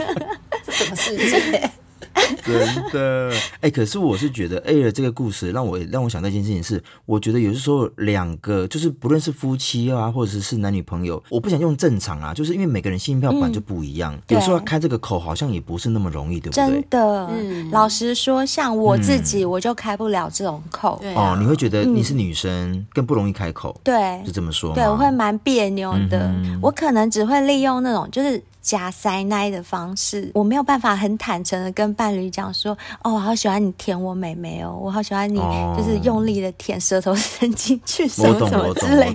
[0.65, 1.71] 这什么世界？
[2.45, 16.67] 真的，哎、欸，可是我是觉得 A 的这个故事让我让我想到一件事情是，我觉得有的时候两个就是不论是夫妻啊，或者是是男女朋友，我不想用正常啊，就是因为每个人性票本就不一样，嗯、有时候开这个口好像也不是那么容易，对不对？
[16.67, 21.01] 真的，嗯，老实说，像我自己，我就开不了这种口。
[21.03, 24.75] 嗯、哦，你会觉得你是女生更不容易开口，对，是这么说？
[24.75, 35.39] 对，我会蛮别扭的，嗯、我可能只会利用那种就是假塞奶的方式，我没有办法很坦诚的跟伴伴侣讲说：“哦，我好喜欢你舔我妹妹哦，我好喜欢你，
[35.75, 39.11] 就是用力的舔舌头伸进去什么什么之类。”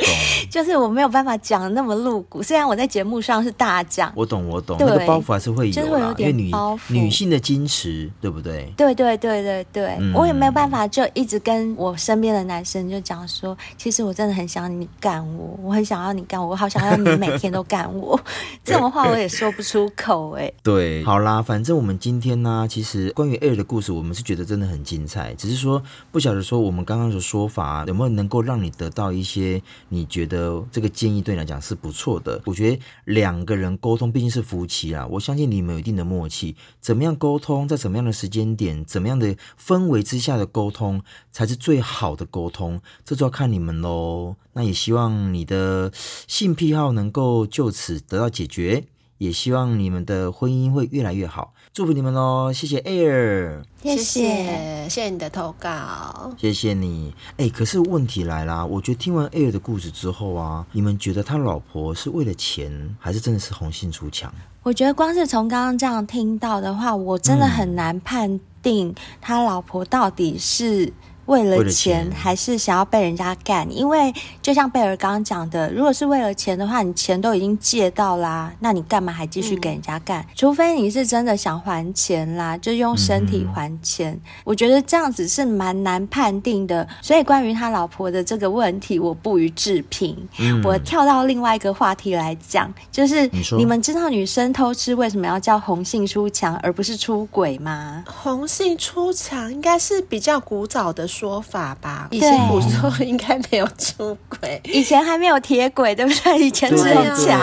[0.49, 4.11] 就是我没有办法讲的那么露骨，虽然我在节目上是大讲。
[4.15, 6.79] 我懂，我懂，那个包袱还是会有，就是会有点包袱。
[6.91, 8.73] 女性的矜持，对不对？
[8.75, 18.19] 对对对对对，嗯、我也没有办法，就一直跟我身边的男生就讲说，其实我真的很想你干我，我很想要你干我，我好想要你每天都干我。
[18.63, 20.51] 这种话我也说不出口哎。
[20.63, 32.41] 对，好啦，反正我们今天呢，其其实关于 Air 的故事，我们是觉得真的很精彩，只是说不晓得说我们刚刚的说法有没有能够让你得到一些你觉得这个建议对你来讲是不错的。
[32.45, 44.37] 我觉得两个人沟通毕竟是夫妻啊，我相信你们有一定的默契，怎么样沟通，在怎么样的时间点，怎么样的氛围之下的沟通才是最好的沟通，这就要看你们喽。
[44.53, 45.91] 那也希望你的
[46.29, 48.85] 性癖好能够就此得到解决，
[49.17, 51.53] 也希望你们的婚姻会越来越好。
[51.71, 52.51] 祝福你们喽！
[52.51, 57.13] 谢谢 Air，谢谢谢谢你的投稿，谢谢你。
[57.37, 64.33] 哎，可是问题来啦，我觉得听完 Air 的故事之后啊，你们觉得他老婆是为了钱，还是真的是红杏出墙？
[64.63, 70.91] 我觉得光是从刚刚这样听到的话，我真的很难判定他老婆到底是。
[71.29, 73.71] 为了钱还是想要被人家干？
[73.71, 74.11] 因为
[74.41, 80.23] 就像贝尔刚刚讲的，如果是为了钱的话，你钱都已经借到啦，那你干嘛还继续给人家干？
[80.23, 84.11] 嗯、除非你是真的想还钱啦，就用身体还钱。
[84.13, 86.87] 嗯、我觉得这样子是蛮难判定的。
[86.99, 90.17] 所以关于他老婆的这个问题，我不予置评。
[90.39, 98.03] 嗯、我跳到另外一个话题来讲，就是你，你们知道女生偷吃为什么要叫红杏出墙，而不是出轨吗？
[98.07, 106.39] 红杏出墙应该是比较古早的说法吧，以前古时候应该没有出轨，以前还没有铁轨，对不对？
[106.39, 107.37] 以前只有墙，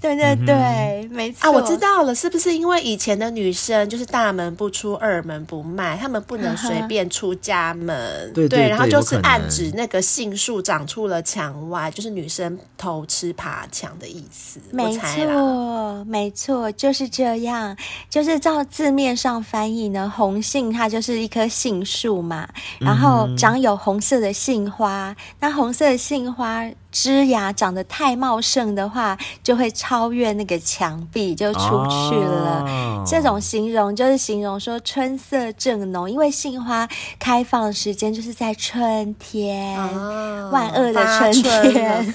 [0.00, 1.46] 对对对，嗯、没错。
[1.46, 14.58] 啊，我知道了，是不是因为以前的女生就是大门不出二门不迈，她们不能随便出家门， 对对，然后就是暗指那个杏树长出了墙外，就是女生偷吃爬墙的意思。
[14.70, 17.76] 没错，没错，就是这样，
[18.08, 22.48] 就是照字面上翻译呢，红杏它就是一棵杏树嘛，
[22.80, 23.01] 然后。
[23.02, 32.62] 然后长有红色的杏花，那红色的杏花枝芽长得太茂盛的话，就会超越那个墙壁，就出去了。
[32.64, 36.88] 哦、这种形容就是形容说春色正浓，因为杏花
[37.18, 42.12] 开放的时间就是在春天，哦、万恶的春天，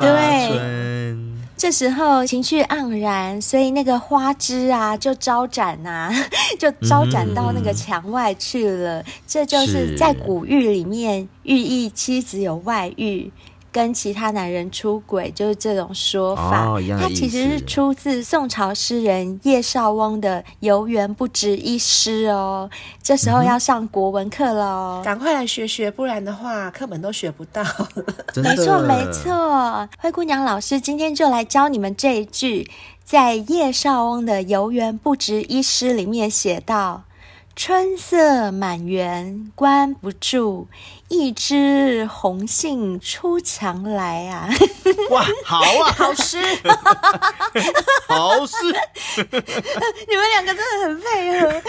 [0.00, 0.87] 对。
[1.58, 6.14] 这时候情绪盎然，所以那个花枝啊就招展呐、啊，
[6.56, 9.00] 就招展到那个墙外去了。
[9.00, 13.28] 嗯、这就是在古玉里面寓意妻子有外遇。
[13.78, 16.66] 跟其他男人出轨，就是这种说法。
[16.66, 22.68] 哦、它其实是出自宋朝诗人叶绍翁的《游园不值一诗》哦。
[23.00, 27.62] 这时候要上国文课了哦，赶快来学学，不然的话课本都学不到。
[28.42, 29.88] 没错，没错。
[30.00, 32.68] 灰姑娘老师今天就来教你们这一句，
[33.04, 37.04] 在叶绍翁的《游园不值一诗》里面写道。
[37.60, 40.68] 春色满园关不住，
[41.08, 44.48] 一枝红杏出墙来啊！
[45.10, 46.40] 哇，好啊， 好诗，
[48.06, 48.56] 好诗，
[49.16, 51.60] 你们两个真的很配合，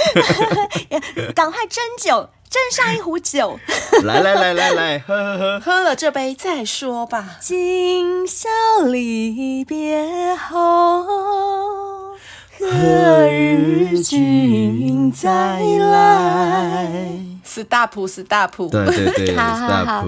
[1.34, 3.60] 赶快斟酒，斟上一壶酒。
[4.04, 7.38] 来来来来来，喝喝喝，喝了这杯再说吧。
[7.42, 8.48] 今宵
[8.86, 11.89] 离别后。
[12.62, 16.92] 何日君再来
[17.46, 20.06] ？Stop，Stop，对对对，好好好。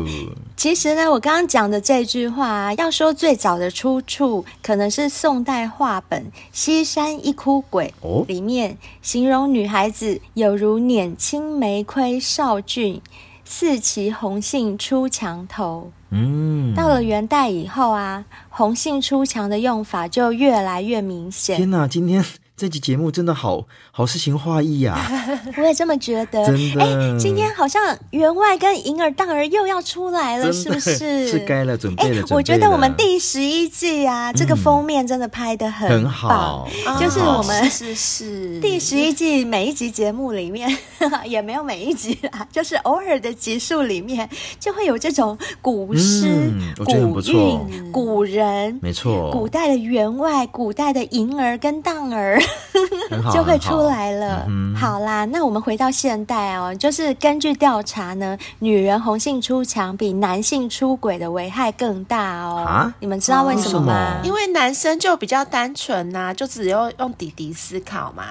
[0.58, 7.94] 其实呢，我刚刚讲的这句话啊，要说最早的出处，可能是宋代话本《西山一哭鬼》
[8.28, 13.02] 里面，形容女孩子有如碾青梅窥少俊，
[13.46, 15.90] 似骑红杏出墙头。
[16.10, 21.56] 嗯，到了元代以后啊，红杏出墙的用法就越来越明显。
[21.56, 22.22] 天哪，今天。
[22.62, 24.96] 这集节目真的好好诗情画意呀！
[25.58, 26.46] 我也这么觉得。
[26.46, 31.28] 真的，哎，今天好像员外跟银儿、当儿又要出来了，是不是？
[31.28, 32.24] 是该了，准备了。
[32.30, 36.70] 我觉得我们第十一季啊，这个封面真的拍的很好，
[37.00, 40.70] 就是我们是是 第十一季每一集节目里面
[41.26, 46.54] 也没有每一集啊，就是偶尔的集数里面就会有这种古诗、
[46.86, 52.40] 古韵、古人，没错，古代的员外、古代的银儿跟当儿。
[53.34, 54.48] 就会出来了。
[54.76, 62.64] 好啦，那我们回到现代哦，就是根据调查呢，女人红杏出墙比男性出轨的危害更大哦。
[62.66, 62.94] 啊？
[63.00, 64.22] 你们知道为什么吗？
[64.24, 68.24] 因为男生就比较单纯呐，就只有用底底思考嘛。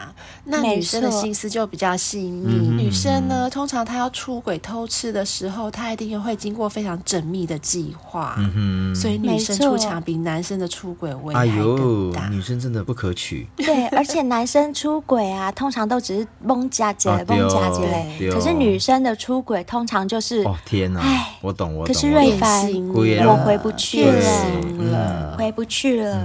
[0.45, 2.69] 那女生的心思就比较细腻。
[2.69, 8.35] 女生呢，通常她要出轨偷吃的时候，她一定会经过非常缜密的计划。
[8.39, 8.95] 嗯哼。
[8.95, 12.23] 所以女生出墙比男生的出轨危害更大。
[12.23, 13.47] 哎，女生真的不可取。
[13.57, 18.31] 对，而且男生出轨啊，通常都只是崩家姐、崩家姐嘞。
[18.31, 20.43] 可是女生的出轨通常就是……
[20.45, 21.01] 哦天哪！
[21.01, 21.87] 哎，我懂，我懂。
[21.87, 26.23] 可是瑞凡，我回不去了，回不去了。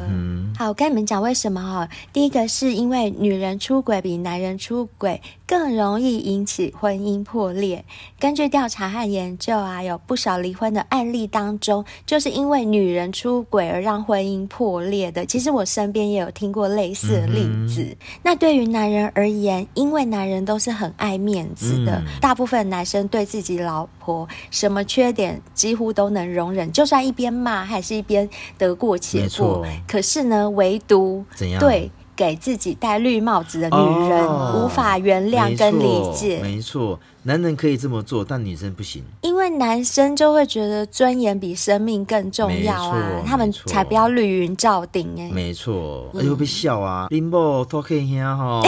[0.58, 1.90] 好，我跟你们讲为什么哈？
[2.14, 7.84] 第一个是因为女人出轨比男人出轨更容易引起婚姻破裂。
[8.18, 15.26] 根据调查和研究啊，有不少离婚的案例当中，就是因为女人出轨而让婚姻破裂的。
[15.26, 17.82] 其实我身边也有听过类似的例子。
[17.82, 28.28] 嗯、那对于男人而言，因为男人都是很爱面子的，嗯、大部分男生对自己老婆什么缺点几乎都能容忍，就算一边骂还是一边
[28.58, 29.66] 得过且过。
[29.86, 30.45] 可是呢？
[30.52, 31.26] 唯独
[31.60, 34.26] 对给自己戴绿帽子的女人
[34.56, 37.00] 无法原谅跟理解，没错。
[37.28, 48.62] 男人可以这么做，但女生不行，因为男生就会觉得尊严比生命更重要啊，他们才不要绿云罩顶哎，没错，而且会被笑啊，林某偷看一下哈，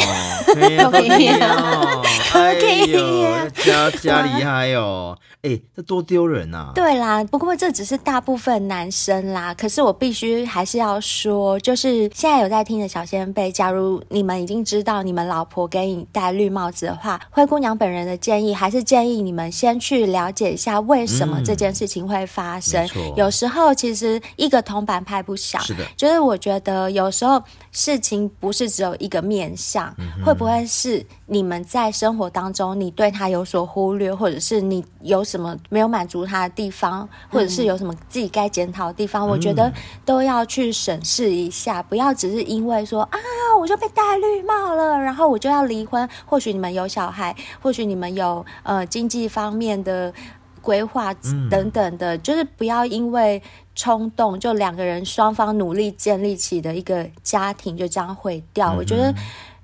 [0.79, 2.03] 偷看一下，
[2.33, 2.53] 哎
[2.87, 6.71] 呦，加加厉害哦，哎，这多丢人呐！
[6.73, 18.46] 对啦，不过这只是大部分男生啦，可是我必须还是要说，就是现在有在听的小仙贝，假如你们已经知道你们老婆给你戴绿帽子的话，灰姑娘本人的建议。
[18.53, 22.85] 还是建议你们先去了解一下为什么这件事情会发生。
[22.95, 27.41] 嗯、有时候其实一个铜板拍不响，是的，就是我觉得有时候
[27.71, 39.27] 事情不是只有一个面向，嗯、会不会是你们在生活当中你对他有所忽略，或者是你有什么没有满足他的地方，或者是有什么自己该检讨的地方？
[39.27, 39.71] 嗯、我觉得
[40.05, 43.19] 都要去审视一下，不要只是因为说啊，
[43.59, 46.07] 我就被戴绿帽了，然后我就要离婚。
[46.25, 48.36] 或许你们有小孩，或许你们有。
[48.63, 50.13] 呃，经济方面的
[50.61, 51.13] 规划
[51.49, 53.41] 等等的，嗯、就是不要因为
[53.73, 58.73] 冲动，就两个人双方努力建立起的一个家庭就这样毁掉。
[58.73, 59.13] 嗯、我觉得，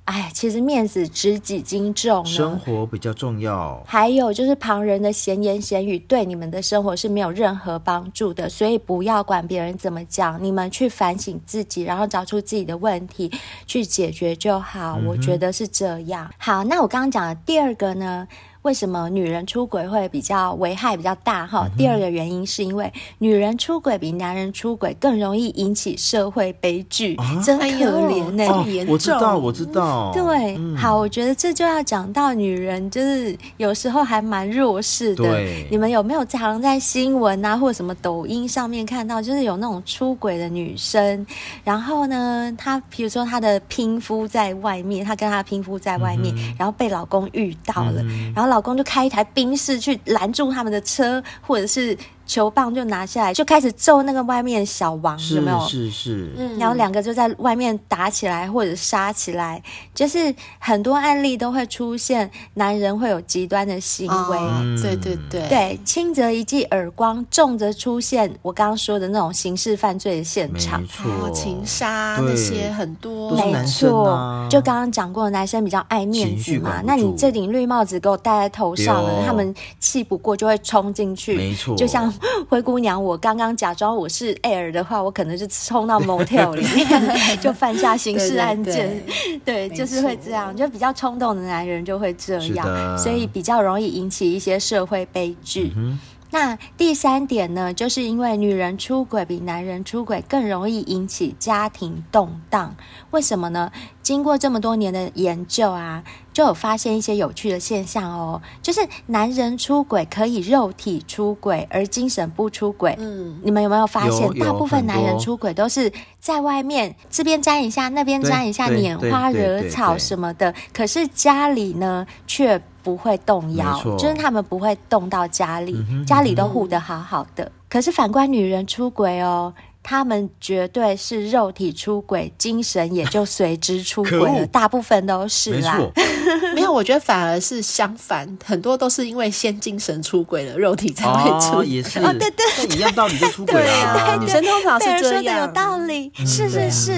[0.06, 3.84] 哎，其实面子值几斤重，生活比较重要。
[3.86, 13.30] 还有就是旁人的闲言闲语对你们的生活是没有任何帮助的，所以不要管别人怎么讲，你们去反省自己，然后找出自己的问题
[13.66, 14.98] 去解决就好。
[15.02, 16.30] 嗯、我觉得是这样。
[16.38, 18.26] 好，那我刚刚讲的第二个呢？
[18.64, 21.46] 为什么女人出轨会比较危害比较大？
[21.46, 28.50] 哈，第二个原因是因为女人出轨比男人出轨更容易引起社会悲剧，啊、真可怜呢、欸。
[28.50, 30.12] 哦、我知道，我知道。
[30.14, 35.26] 对，嗯、好，我觉得这就要讲到女人，就是有时候还蛮弱势的。
[35.26, 41.28] 对你们有没有常在新闻啊，或者什么抖音上面看到，就是有那种出轨的女生，
[41.66, 48.53] 然后呢，她比如说她的拼夫在外面，她跟她拼夫在外面，嗯、然后被老公遇到了，嗯、然后。
[48.54, 51.98] 老公就开一台宾士去拦住他们的车，或者是。
[52.26, 55.60] 球棒就拿下来，就开始揍那个外面小王，有没有？
[55.68, 56.32] 是是。
[56.38, 59.62] 嗯，然后两个就在外面打起来或者杀起来，
[59.94, 64.38] 就是很多案例都会出现，男人会有极端的行为。
[64.38, 74.48] 哦、对对对，对，轻则一记耳光，重则出现我刚刚说的那种刑事犯罪的现场，没错，情杀那些很多，没错。
[74.50, 82.13] 就刚刚讲过，男生比较爱面子嘛，那你这顶绿帽子给我戴在头上他们气不过就会冲进去，没错，就像。
[82.50, 86.88] 灰姑娘，我刚刚假装我是 Air 的话，我可能就冲到 Motel 里面，
[87.42, 89.04] 就犯下刑事案件。
[89.06, 95.72] 对，对，对，对，就是会这样，就比较冲动的男人就会这样，所以比较容易引起一些社会悲剧。
[95.76, 96.00] 嗯
[96.36, 102.76] 那第三点呢，就是因为女人出轨比男人出轨更容易引起家庭动荡。
[103.12, 103.72] 为什么呢？
[104.02, 106.04] 经过这么多年的研究啊，
[106.34, 108.42] 就有发现一些有趣的现象哦。
[108.62, 112.96] 就是男人出轨可以肉体出轨，而精神不出轨。
[113.00, 120.54] 嗯，你们有没有发现，大部分男人出轨都是在外面这边沾一下，那边沾一下，拈花惹草什么的。
[120.74, 122.62] 可是家里呢，却。
[122.84, 127.46] 不会动摇，就是他们不会动到家里，嗯、家里都护得好好的。
[127.46, 129.54] 嗯、可是反观女人出轨哦，
[129.84, 134.48] 他们绝对是肉体出轨，精神也就随之出轨了。
[134.48, 135.78] 大部分都是啦，
[136.56, 141.60] 没有，我觉得反而是相反，很多都是因为先精神出轨了，肉体才会出轨。
[141.60, 143.62] 哦，也是， 哦，对对，一样道理就出轨了。
[143.62, 146.94] 对啊，女生通常是这样，说的有道理，是是是，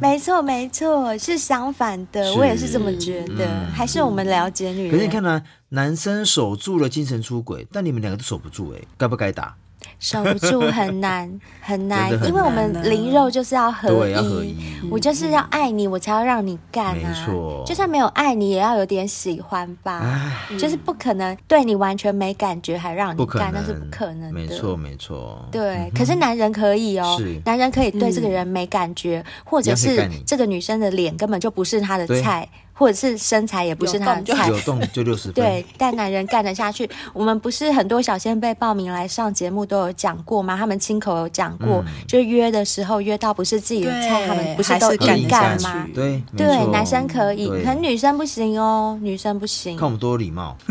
[0.00, 3.48] 没错没错，是相反的，我也是这么觉得。
[3.74, 4.90] 还是我们了解女人。
[4.92, 9.56] 可是你看呢，男生守住了精神出轨，但你们两个都守不住，哎，该不该打？
[9.98, 14.56] 守不住很难 很难，因为我们灵肉就是要合一，合一
[14.90, 16.94] 我就是要爱你，我才要让你干啊。
[16.94, 20.32] 没错，就算没有爱你，也要有点喜欢吧。
[20.58, 24.32] 就是不可能对你完全没感觉还让你干，那是不可能的。
[24.32, 25.46] 没错没错。
[25.50, 32.48] 对，嗯、可是男人可以哦，是男人可以对这个人没感觉，嗯、或者是这个女生的脸根本就不是他的菜。
[32.78, 35.34] 或者是身材也不是他的菜，有动就六十分。
[35.34, 36.88] 对，但男人干得下去。
[37.12, 40.56] 我们不是很多小仙贝报名来上节目都有讲过吗？
[40.56, 45.86] 他们亲口有讲过，就约的时候约到不是自己的菜，他们不是都硬干吗？
[45.92, 49.76] 对对，男生可以，可女生不行哦，女生不行。
[49.76, 50.56] 看我们多有礼貌。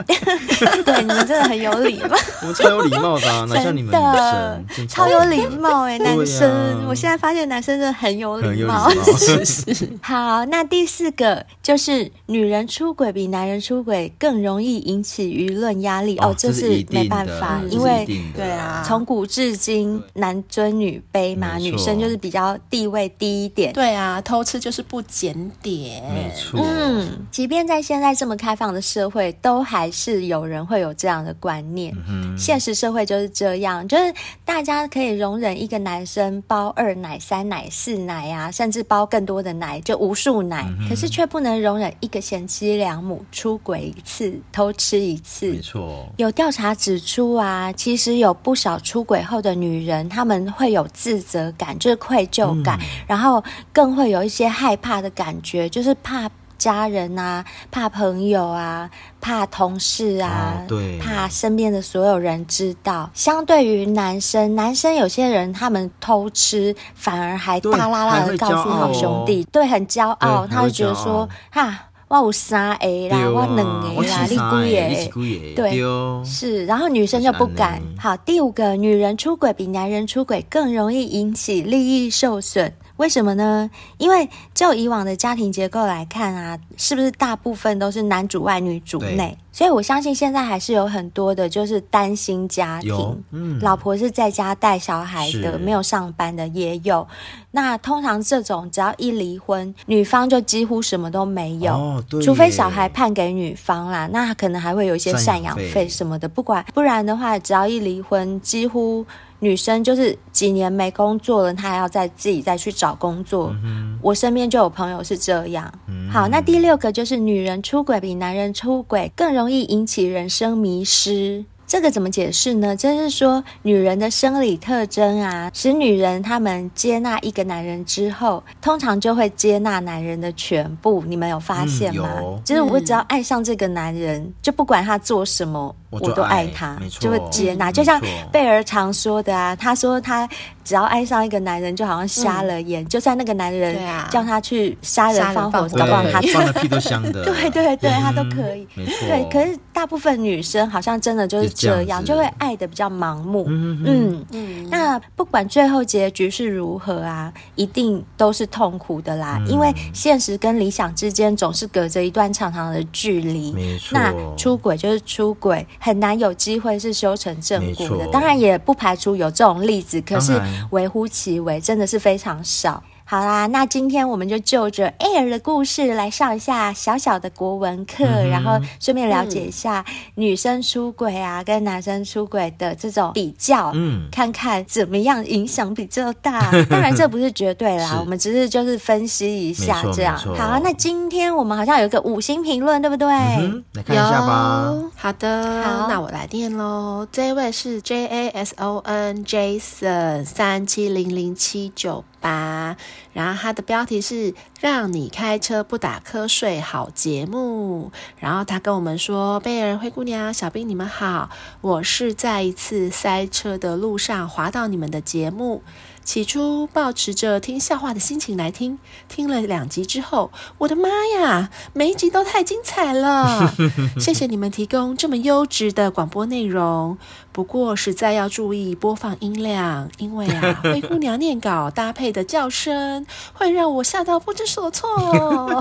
[0.84, 2.16] 对，你们真的很有礼貌。
[2.42, 6.84] 我们超有礼貌的，哪像你们女生超有礼貌哎，男生。
[6.86, 8.90] 我现在发现男生真的很有礼貌。
[9.16, 9.88] 是是。
[10.02, 11.29] 好，那第四个。
[11.62, 23.72] 就是女人出轨比男人出轨更容易引起舆论压力哦，这是没办法，因为对啊，从古至今男尊女卑嘛，女生就是比较地位低一点。
[23.74, 26.60] 对啊，偷吃就是不检点，没错。
[26.64, 31.94] 嗯，即便在现在这么开放的社会，都还是有人会有这样的观念。
[32.08, 34.14] 嗯现实社会就是这样，就是
[34.44, 41.10] 大家可以容忍一个男生包二奶、三奶、四奶啊，甚至包更多的奶，就无数奶，可是。
[41.10, 45.50] 却不能容忍一个贤妻良母出轨一次、偷吃一次。
[45.50, 53.42] 没错，有调查指出啊，其实有不少出轨后的女人，她们会有自责感，就是愧疚感，嗯、然后
[53.72, 56.30] 更会有一些害怕的感觉，就是怕
[56.60, 58.88] 家人啊，怕朋友啊，
[59.18, 63.08] 怕同事啊，哦、对，怕身边的所有人知道。
[63.14, 75.54] 相对于男生，男生有些人他们偷吃，反而还大剌剌的告诉好兄弟，对，很骄傲，他会觉得说，哈，哇我有三 A 啦，啊、我两 A 啦，你几个？
[75.56, 76.66] 对，哦、是。
[76.66, 77.80] 然后女生就不敢。
[77.98, 82.70] 好，第五个，女人出轨比男人出轨更容易引起利益受损。
[83.00, 83.70] 为什么呢？
[83.96, 89.38] 因为就以往的家庭结构来看啊，是不是大部分都是男主外女主内？
[89.50, 97.08] 所以我相信现在还是有很多的，就是单亲家庭，嗯，老婆是在家带小孩的，没有上班的也有。
[97.52, 106.28] 那通常这种只要一离婚，女方就几乎什么都没有，哦、除非小孩判给女方啦，那可能还会有一些赡养费什么的。
[106.28, 109.06] 不管不然的话，只要一离婚，几乎。
[109.40, 113.54] 女生就是几年没工作了，她还要再自己再去找工作。
[113.64, 115.70] 嗯、我身边就有朋友是这样。
[115.88, 121.44] 嗯、好，那第六个就是女人出轨比男人出轨更容易引起人生迷失。
[121.66, 122.74] 这个怎么解释呢？
[122.74, 131.04] 就是说，女人的生理特征啊，使女人她们接纳一个男人之后，通常就会接纳男人的全部。
[131.06, 132.08] 你们有发现吗？
[132.18, 137.70] 嗯、就是我只要爱上这个男人，嗯、就不管他做什么，我，我都爱他，就会接纳。
[137.70, 138.00] 就像
[138.32, 140.28] 贝儿常说的啊，他说他。
[140.62, 142.86] 只要爱上一个男人，就好像瞎了眼。
[142.86, 143.76] 就算那个男人
[144.08, 147.24] 叫他去杀人放火，搞不好他放的屁都香的。
[147.26, 148.68] 对对对，他都可以。
[148.76, 153.46] 对，可是大部分女生好像真的就是这样，就会爱的比较盲目。
[153.48, 154.68] 嗯嗯。
[154.70, 159.42] 那不管最后结局是如何啊，一定都是痛苦的啦。
[159.48, 163.52] 因为现实跟理想之间总是隔着一段长长的距离。
[163.52, 163.98] 没错。
[163.98, 168.06] 那出轨就是出轨，很难有机会是修成正果的。
[168.12, 170.40] 当然也不排除有这种例子，可是。
[170.70, 172.80] 微乎其微，真的是非常少。
[173.10, 179.84] 好啦，那今天我们就就着 Air 的故事来上一下小小的国文课，嗯、然后顺便了解一下
[180.14, 186.52] 女生出轨啊跟男生出轨的这种比较，嗯，看看怎么样影响比较大。
[186.70, 190.16] 当然这不是绝对啦，我们只是就是分析一下这样。
[190.16, 193.08] 好，那今天我们好像有一个五星评论，对不对？
[193.08, 194.72] 嗯、来看一下吧。
[194.94, 197.04] 好的，好，那我来念喽。
[197.10, 202.04] 这位是 J A S O N Jason 三七零零七九。
[202.20, 202.76] 吧，
[203.12, 215.62] 然后他的标题是“让你开车不打瞌睡好节目”，然后他跟我们说：“贝儿、灰姑娘、小兵，你们好，我是在一次塞车的路上滑到你们的节目，
[216.04, 223.54] 起初抱持着听笑话的心情来听，听了两集之后，我的妈呀，每一集都太精彩了！
[223.98, 226.98] 谢谢你们提供这么优质的广播内容。
[227.32, 234.90] 不过实在要注意播放音量，因为啊， 灰姑娘念稿搭配的叫声会让我吓到不知所措。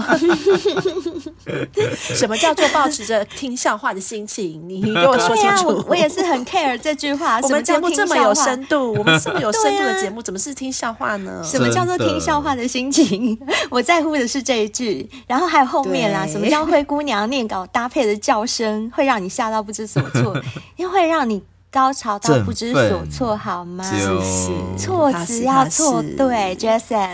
[1.93, 4.67] 什么叫做抱持着听笑话的心情？
[4.67, 5.67] 你给我说清楚。
[5.67, 7.39] 我，我也是很 care 这句话。
[7.43, 11.41] 我们节目这么有深度，我们这么有深度的节目，怎么是听笑话呢？
[11.43, 13.39] 什么叫做听笑话的心情？
[13.69, 16.25] 我在乎的是这一句，然后还有后面啦。
[16.25, 20.35] 什么叫灰姑娘念稿搭配的叫声会让你吓到不知所措？
[20.75, 21.43] 因为会让你。
[21.71, 23.83] 高潮到不知所措，好吗？
[24.77, 27.11] 措辞要错对，Jason。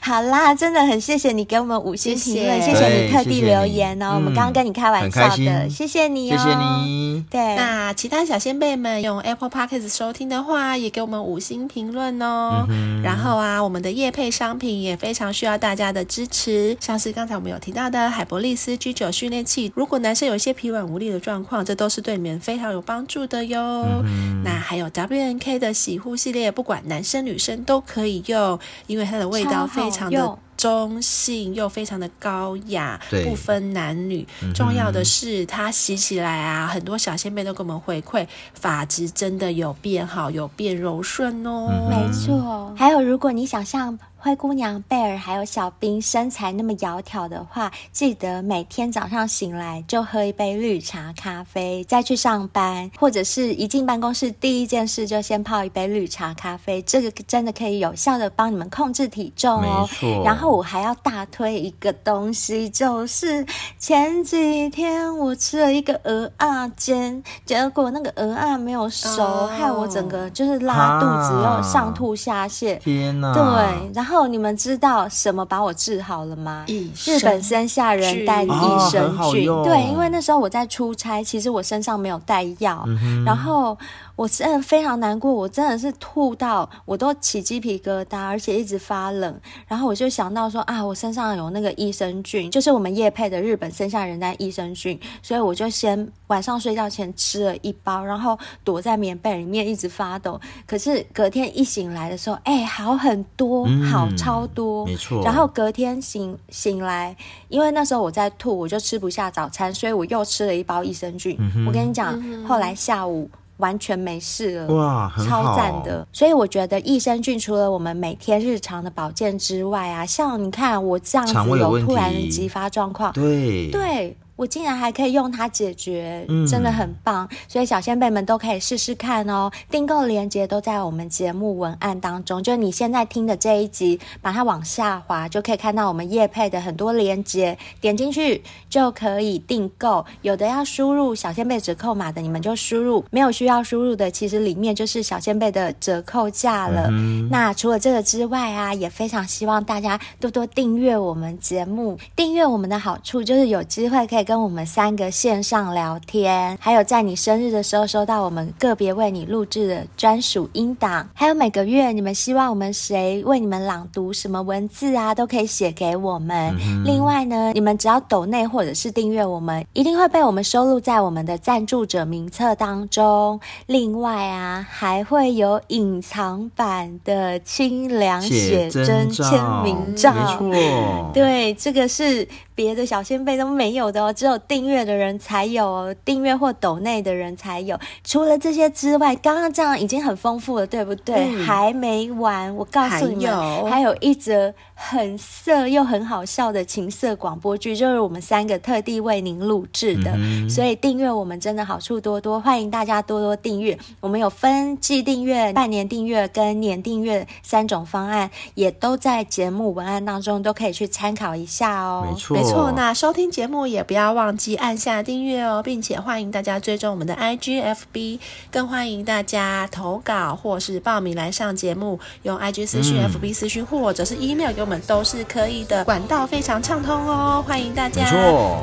[0.00, 2.88] 好啦，真的很谢谢你给我们五星评论，谢谢。
[2.88, 4.12] 你特地留言哦。
[4.14, 7.24] 我们刚刚跟你开玩笑的，谢谢你哦，谢谢你。
[7.30, 12.66] 对，那其他小仙贝们用 Apple Podcast 收听的话，也给我们五星评论哦。
[13.02, 34.26] 然后啊，我们的夜配商品也非常需要大家的支持，像是刚才我们有提到的海博利斯 G 九训练器，如果男生有一些疲软无力的状况，这都是对你们非常有帮助的哟，嗯、那还有 W N K 的洗护系列，不管男生女生都可以用，因为它的味道非常的中性，又非常的高雅，不分男女。
[34.54, 41.68] 重要的是，它洗起来啊，很多小仙妹都给我们回馈，发质真的有变好，有变柔顺哦。
[41.88, 43.98] 没错，还有如果你想像。
[44.24, 59.86] 灰姑娘贝尔还有小冰身材那么窈窕的话，记得每天早上醒来就喝一杯绿茶咖啡，再去上班，或者是一进办公室第一件事就先泡一杯绿茶咖啡，这个真的可以有效的帮你们控制体重哦。
[60.24, 63.44] 然后我还要大推一个东西，就是
[63.78, 72.78] 前几天我吃了一个鹅啊煎，结果那个鹅啊没有熟，哦、害我整个就是拉肚子又上吐下泻。
[72.78, 73.34] 天哪！
[73.34, 74.13] 对，然后。
[74.14, 76.64] 后你们知道什么把我治好了吗？
[77.04, 78.48] 日本生下人带益
[78.90, 79.50] 生菌。
[79.50, 83.76] 哦、对，因为那时候我在出差，其实我身上没有带药，嗯、然后。
[84.16, 89.40] 我真的非常难过，我真的是吐到我都起鸡皮疙瘩，而且一直发冷。
[89.66, 100.40] 然后我就想到说啊，我身上有那个益生菌，就是我们叶配的日本生下人丹益生菌，所以我就先晚上睡觉前吃了一包，然后躲在棉被里面一直发抖。
[100.66, 105.22] 可是隔天一醒来的时候，哎，好很多，好超多，嗯、没错。
[105.24, 107.16] 然后隔天醒醒来，
[107.48, 111.36] 因为那时候我在吐，我就吃不下早餐，所以我又吃了一包益生菌。
[111.40, 113.28] 嗯、我跟你讲，后来下午。
[113.58, 116.06] 完全没事了，哇，超赞的！
[116.12, 124.16] 所以我觉得益生菌除了我们每天日常的保健之外啊，像你看我这样子有突然的急发状况，对对。
[124.36, 127.28] 我竟然还可以用它解决，真的很棒！
[127.30, 129.48] 嗯、所以小仙贝们都可以试试看哦。
[129.70, 140.04] 订购链接都在我们节目文案当中，就你现在听的这一集，把它往下滑，就可以看到我们叶配的很多链接，点进去就可以订购。
[140.22, 146.88] 有的要输入小仙贝折扣码的，你们就输入；没有需要输入的，其实里面就是小仙贝的折扣价了。
[146.90, 151.96] 嗯、那除了这个之外啊，也非常希望大家多多订阅我们节目。
[152.16, 154.23] 订阅我们的好处就是有机会可以。
[154.24, 166.56] 跟我们三个线上聊天，还有在你生日的时候收到我们个别为你录制的专属音档，还有每个月你们希望我们谁为你们朗读什么文字啊，都可以写给我们。
[166.66, 173.38] 嗯、另外呢，你们只要抖内或者是订阅我们，一定会被我们收录在我们的赞助者名册当中。
[173.66, 179.24] 另外啊，还会有隐藏版的清凉写真签
[179.62, 180.40] 名照。
[180.40, 182.26] 没错，对，这个是。
[182.54, 187.78] 别的小先贝都没有的哦，只有订阅的人才有哦，订阅或抖内的人才有。
[188.04, 191.16] 除了这些之外，刚刚这样已经很丰富了，对不对？
[191.16, 194.52] 嗯、还没完，我告诉你们，还有，还有一则。
[194.74, 203.78] 很色又很好笑的情色广播剧，就是我们三个特地为您录制的，嗯、所以订阅我们真的好处多多，欢迎大家多多订阅。
[204.00, 212.08] 我们有分季订阅、半年订阅跟年订阅三种方案，也都在节目文案当中，都可以去参考一下哦。
[212.10, 212.72] 没错，没错。
[212.76, 218.18] 那收听节目也不要忘记按下订阅哦，并且欢迎大家追踪我们的 IGFB，
[218.50, 228.02] 更欢迎大家投稿或是报名来上节目，用 IG 私讯、嗯、FB 私讯或者是 email 给我们都是可以的管道非常畅通哦欢迎大家。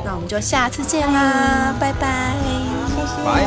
[0.03, 2.33] 那我们就下次见啦拜拜。
[2.87, 3.45] 谢谢拜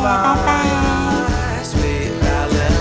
[2.68, 2.73] 拜。